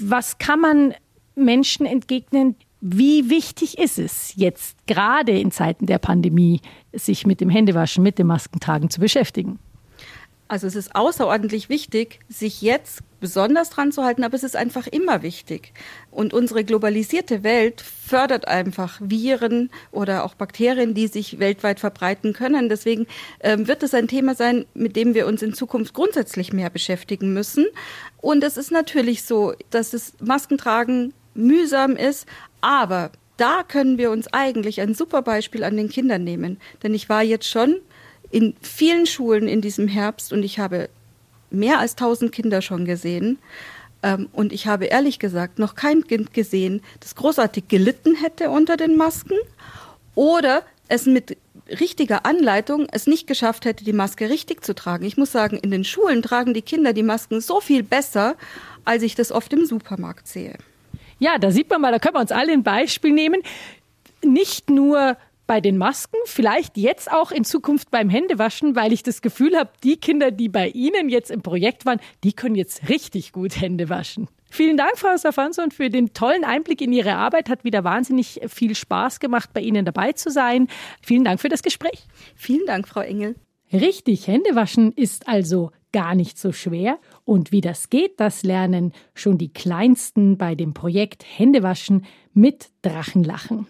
Was 0.01 0.39
kann 0.39 0.61
man 0.61 0.95
Menschen 1.37 1.87
entgegnen, 1.87 2.57
wie 2.81 3.29
wichtig 3.29 3.79
ist 3.79 3.99
es 3.99 4.33
jetzt 4.37 4.87
gerade 4.87 5.39
in 5.39 5.51
Zeiten 5.51 5.87
der 5.87 5.99
Pandemie, 5.99 6.61
sich 6.93 7.27
mit 7.27 7.41
dem 7.41 7.51
Händewaschen, 7.51 8.03
mit 8.03 8.19
dem 8.19 8.29
Maskentragen 8.29 8.91
zu 8.91 9.01
beschäftigen? 9.01 9.59
Also 10.51 10.67
es 10.67 10.77
ist 10.77 10.95
außerordentlich 10.95 11.69
wichtig, 11.69 12.21
sich 12.31 12.63
jetzt 12.63 13.01
besonders 13.21 13.69
dran 13.69 13.93
zu 13.93 14.03
halten, 14.03 14.25
aber 14.25 14.35
es 14.35 14.43
ist 14.43 14.57
einfach 14.57 14.87
immer 14.87 15.23
wichtig. 15.23 15.75
Und 16.11 16.33
unsere 16.33 16.65
globalisierte 16.65 17.43
Welt 17.43 17.83
fördert 17.83 18.49
einfach 18.49 18.99
Viren 19.03 19.71
oder 19.91 20.25
auch 20.25 20.35
Bakterien, 20.35 20.95
die 20.95 21.07
sich 21.07 21.39
weltweit 21.39 21.81
verbreiten 21.81 22.33
können. 22.33 22.71
Deswegen 22.71 23.07
ähm, 23.41 23.69
wird 23.69 23.83
es 23.83 23.93
ein 23.93 24.09
Thema 24.09 24.35
sein, 24.35 24.65
mit 24.73 24.97
dem 24.97 25.13
wir 25.13 25.27
uns 25.27 25.43
in 25.43 25.53
Zukunft 25.53 25.93
grundsätzlich 25.93 26.55
mehr 26.55 26.71
beschäftigen 26.71 27.35
müssen. 27.35 27.67
Und 28.17 28.43
es 28.43 28.57
ist 28.57 28.71
natürlich 28.71 29.25
so, 29.25 29.53
dass 29.69 29.91
das 29.91 30.15
Maskentragen 30.21 31.13
mühsam 31.35 31.95
ist, 31.95 32.27
aber 32.61 33.11
da 33.37 33.63
können 33.63 33.99
wir 33.99 34.11
uns 34.11 34.27
eigentlich 34.33 34.81
ein 34.81 34.95
super 34.95 35.23
Beispiel 35.23 35.65
an 35.65 35.77
den 35.77 35.89
Kindern 35.89 36.25
nehmen. 36.25 36.59
Denn 36.83 36.95
ich 36.95 37.09
war 37.09 37.23
jetzt 37.23 37.49
schon 37.49 37.77
in 38.31 38.55
vielen 38.61 39.07
Schulen 39.07 39.49
in 39.49 39.61
diesem 39.61 39.89
Herbst 39.89 40.33
und 40.33 40.43
ich 40.43 40.59
habe 40.59 40.89
mehr 41.51 41.79
als 41.79 41.97
tausend 41.97 42.33
Kinder 42.33 42.61
schon 42.61 42.85
gesehen. 42.85 43.39
Ähm, 44.03 44.29
und 44.33 44.53
ich 44.53 44.67
habe 44.67 44.87
ehrlich 44.87 45.19
gesagt 45.19 45.59
noch 45.59 45.75
kein 45.75 46.07
Kind 46.07 46.35
gesehen, 46.35 46.83
das 47.01 47.15
großartig 47.15 47.69
gelitten 47.69 48.17
hätte 48.17 48.51
unter 48.51 48.77
den 48.77 48.97
Masken 48.97 49.37
oder 50.15 50.63
es 50.89 51.07
mit 51.07 51.37
richtiger 51.81 52.25
Anleitung 52.25 52.87
es 52.93 53.07
nicht 53.07 53.27
geschafft 53.27 53.65
hätte, 53.65 53.85
die 53.85 53.93
Maske 53.93 54.31
richtig 54.31 54.65
zu 54.65 54.75
tragen. 54.75 55.05
Ich 55.05 55.17
muss 55.17 55.33
sagen, 55.33 55.59
in 55.59 55.71
den 55.71 55.85
Schulen 55.85 56.23
tragen 56.23 56.55
die 56.55 56.63
Kinder 56.63 56.93
die 56.93 57.03
Masken 57.03 57.41
so 57.41 57.61
viel 57.61 57.83
besser, 57.83 58.37
als 58.85 59.03
ich 59.03 59.15
das 59.15 59.33
oft 59.33 59.53
im 59.53 59.67
Supermarkt 59.67 60.27
sehe. 60.29 60.57
Ja, 61.19 61.39
da 61.39 61.51
sieht 61.51 61.69
man 61.71 61.81
mal, 61.81 61.93
da 61.93 61.99
können 61.99 62.15
wir 62.15 62.21
uns 62.21 62.33
alle 62.33 62.53
ein 62.53 62.63
Beispiel 62.63 63.13
nehmen. 63.13 63.43
Nicht 64.25 64.71
nur 64.71 65.17
bei 65.49 65.61
den 65.61 65.79
Masken, 65.79 66.19
vielleicht 66.27 66.77
jetzt 66.77 67.11
auch 67.11 67.33
in 67.33 67.43
Zukunft 67.43 67.91
beim 67.91 68.11
Händewaschen, 68.11 68.77
weil 68.77 68.93
ich 68.93 69.03
das 69.03 69.23
Gefühl 69.23 69.57
habe, 69.57 69.71
die 69.83 69.97
Kinder, 69.97 70.31
die 70.31 70.49
bei 70.49 70.69
Ihnen 70.69 71.09
jetzt 71.09 71.31
im 71.31 71.41
Projekt 71.41 71.87
waren, 71.87 72.01
die 72.23 72.35
können 72.35 72.55
jetzt 72.55 72.89
richtig 72.89 73.33
gut 73.33 73.59
Hände 73.61 73.89
waschen. 73.89 74.29
Vielen 74.51 74.77
Dank, 74.77 74.97
Frau 74.97 75.17
Safanson, 75.17 75.71
für 75.71 75.91
den 75.91 76.13
tollen 76.13 76.45
Einblick 76.45 76.81
in 76.81 76.93
Ihre 76.93 77.15
Arbeit. 77.15 77.49
Hat 77.49 77.65
wieder 77.65 77.83
wahnsinnig 77.83 78.41
viel 78.47 78.75
Spaß 78.75 79.21
gemacht, 79.21 79.51
bei 79.53 79.61
Ihnen 79.61 79.85
dabei 79.85 80.13
zu 80.13 80.31
sein. 80.31 80.69
Vielen 81.03 81.25
Dank 81.25 81.41
für 81.41 81.49
das 81.49 81.63
Gespräch. 81.63 82.07
Vielen 82.35 82.67
Dank, 82.67 82.87
Frau 82.87 83.01
Engel. 83.01 83.35
Richtig 83.73 84.27
Händewaschen 84.27 84.93
ist 84.93 85.29
also 85.29 85.71
gar 85.93 86.15
nicht 86.15 86.39
so 86.39 86.53
schwer. 86.53 86.99
Und 87.25 87.53
wie 87.53 87.61
das 87.61 87.91
geht, 87.91 88.21
das 88.21 88.43
lernen 88.43 88.93
schon 89.15 89.39
die 89.39 89.53
Kleinsten 89.53 90.39
bei 90.39 90.55
dem 90.55 90.75
Projekt 90.75 91.25
Händewaschen 91.27 92.05
mit 92.35 92.71
Drachenlachen. 92.83 93.67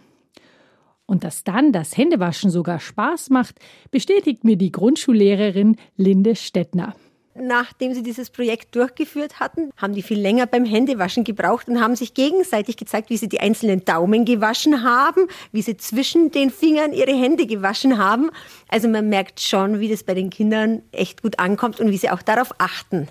Und 1.07 1.25
dass 1.25 1.43
dann 1.43 1.73
das 1.73 1.97
Händewaschen 1.97 2.51
sogar 2.51 2.81
Spaß 2.81 3.31
macht, 3.31 3.59
bestätigt 3.91 4.45
mir 4.45 4.57
die 4.57 4.73
Grundschullehrerin 4.73 5.77
Linde 5.97 6.37
Stettner 6.37 6.95
nachdem 7.35 7.95
sie 7.95 8.03
dieses 8.03 8.31
Projekt 8.31 8.75
durchgeführt 8.75 9.41
hatten, 9.41 9.71
haben 9.77 9.95
die 9.95 10.03
viel 10.03 10.19
länger 10.19 10.47
beim 10.47 10.65
Händewaschen 10.65 11.25
gebraucht 11.25 11.69
und 11.69 11.81
haben 11.81 11.97
sich 11.97 12.15
gegenseitig 12.15 12.77
gezeigt, 12.77 13.11
wie 13.11 13.17
sie 13.17 13.29
die 13.29 13.41
einzelnen 13.41 13.85
Daumen 13.85 14.25
gewaschen 14.25 14.83
haben, 14.83 15.27
wie 15.53 15.63
sie 15.63 15.77
zwischen 15.77 16.31
den 16.31 16.51
Fingern 16.51 16.93
ihre 16.93 17.15
Hände 17.15 17.47
gewaschen 17.47 17.99
haben. 17.99 18.31
Also 18.69 18.89
man 18.89 19.09
merkt 19.09 19.41
schon, 19.41 19.81
wie 19.81 19.89
das 19.89 20.05
bei 20.05 20.15
den 20.15 20.31
Kindern 20.31 20.83
echt 20.93 21.23
gut 21.23 21.39
ankommt 21.39 21.81
und 21.81 21.91
wie 21.91 21.97
sie 21.97 22.11
auch 22.11 22.23
darauf 22.23 22.53
achten. 22.59 23.09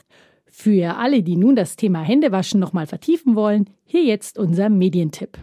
Für 0.52 0.98
alle, 0.98 1.22
die 1.22 1.36
nun 1.36 1.56
das 1.56 1.76
Thema 1.76 2.02
Händewaschen 2.02 2.60
nochmal 2.60 2.88
vertiefen 2.88 3.36
wollen, 3.36 3.70
hier 3.86 4.04
jetzt 4.04 4.38
unser 4.40 4.70
Medientipp. 4.70 5.38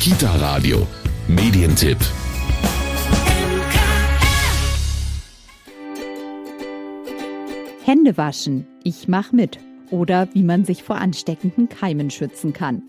Kita 0.00 0.34
Radio, 0.36 0.86
Medientipp. 1.28 1.98
Hände 7.84 8.16
waschen. 8.16 8.66
Ich 8.84 9.08
mach 9.08 9.32
mit. 9.32 9.58
Oder 9.90 10.28
wie 10.34 10.42
man 10.42 10.64
sich 10.64 10.82
vor 10.82 10.96
ansteckenden 10.96 11.68
Keimen 11.68 12.10
schützen 12.10 12.52
kann. 12.52 12.82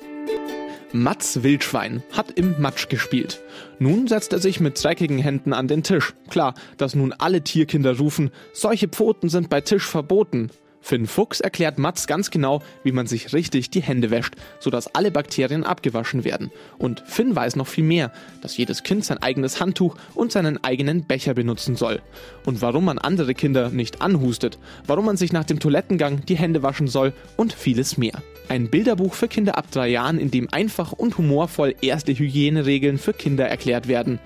Mats 0.94 1.42
Wildschwein 1.42 2.04
hat 2.12 2.32
im 2.32 2.60
Matsch 2.60 2.90
gespielt. 2.90 3.42
Nun 3.80 4.08
setzt 4.08 4.34
er 4.34 4.40
sich 4.40 4.60
mit 4.60 4.82
dreckigen 4.84 5.18
Händen 5.18 5.54
an 5.54 5.70
den 5.70 5.84
Tisch. 5.84 6.14
Klar, 6.30 6.54
dass 6.78 6.96
nun 6.96 7.14
alle 7.14 7.42
Tierkinder 7.42 7.98
rufen, 7.98 8.30
solche 8.54 8.90
Pfoten 8.90 9.30
sind 9.30 9.50
bei 9.50 9.62
Tisch 9.62 9.86
verboten. 9.88 10.50
Finn 10.82 11.08
Fuchs 11.08 11.40
erklärt 11.40 11.78
Mats 11.78 12.08
ganz 12.08 12.32
genau, 12.32 12.62
wie 12.84 12.92
man 12.92 13.08
sich 13.08 13.34
richtig 13.34 13.70
die 13.70 13.82
Hände 13.82 14.10
wäscht, 14.10 14.34
sodass 14.60 14.94
alle 14.94 15.12
Bakterien 15.12 15.64
abgewaschen 15.64 16.24
werden. 16.24 16.52
Und 16.78 17.04
Finn 17.06 17.36
weiß 17.36 17.56
noch 17.56 17.68
viel 17.68 17.84
mehr, 17.84 18.12
dass 18.42 18.58
jedes 18.58 18.84
Kind 18.84 19.06
sein 19.06 19.20
eigenes 19.20 19.62
Handtuch 19.62 19.96
und 20.16 20.32
seinen 20.32 20.64
eigenen 20.64 21.06
Becher 21.06 21.34
benutzen 21.34 21.76
soll. 21.76 22.02
Und 22.46 22.62
warum 22.62 22.86
man 22.86 22.98
andere 22.98 23.36
Kinder 23.36 23.70
nicht 23.70 24.02
anhustet, 24.02 24.58
warum 24.88 25.06
man 25.06 25.18
sich 25.18 25.32
nach 25.32 25.46
dem 25.46 25.60
Toilettengang 25.60 26.26
die 26.26 26.38
Hände 26.38 26.64
waschen 26.64 26.88
soll 26.88 27.14
und 27.38 27.54
vieles 27.54 27.98
mehr. 27.98 28.22
Ein 28.50 28.70
Bilderbuch 28.70 29.14
für 29.14 29.28
Kinder 29.28 29.58
ab 29.58 29.72
drei 29.72 29.88
Jahren, 29.88 30.20
in 30.20 30.32
dem 30.32 30.52
einfach 30.52 30.92
und 30.92 31.18
humorvoll 31.18 31.76
erste 31.82 32.12
Hygieneregeln 32.12 32.98
für 32.98 33.14
Kinder 33.14 33.48
erklärt 33.48 33.88
werden. 33.88 34.20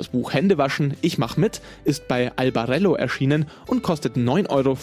Das 0.00 0.08
Buch 0.08 0.32
Händewaschen, 0.32 0.94
ich 1.02 1.18
mach 1.18 1.36
mit, 1.36 1.60
ist 1.84 2.08
bei 2.08 2.32
Albarello 2.36 2.94
erschienen 2.94 3.44
und 3.66 3.82
kostet 3.82 4.16
9,95 4.16 4.48
Euro. 4.48 4.78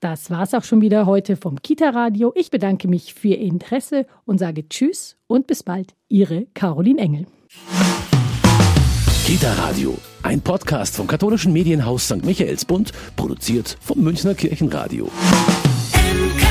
Das 0.00 0.30
war's 0.30 0.54
auch 0.54 0.64
schon 0.64 0.80
wieder 0.80 1.04
heute 1.04 1.36
vom 1.36 1.60
Kita 1.60 1.90
Radio. 1.90 2.32
Ich 2.36 2.50
bedanke 2.50 2.88
mich 2.88 3.12
für 3.12 3.28
Ihr 3.28 3.38
Interesse 3.40 4.06
und 4.24 4.38
sage 4.38 4.66
Tschüss 4.66 5.18
und 5.26 5.46
bis 5.46 5.62
bald. 5.62 5.92
Ihre 6.08 6.46
Caroline 6.54 7.02
Engel. 7.02 7.26
Kita 9.26 9.52
Radio, 9.52 9.98
ein 10.22 10.40
Podcast 10.40 10.96
vom 10.96 11.06
katholischen 11.06 11.52
Medienhaus 11.52 12.06
St. 12.06 12.24
Michaelsbund, 12.24 12.92
produziert 13.14 13.76
vom 13.82 14.00
Münchner 14.00 14.34
Kirchenradio. 14.34 15.10
MK 15.92 16.43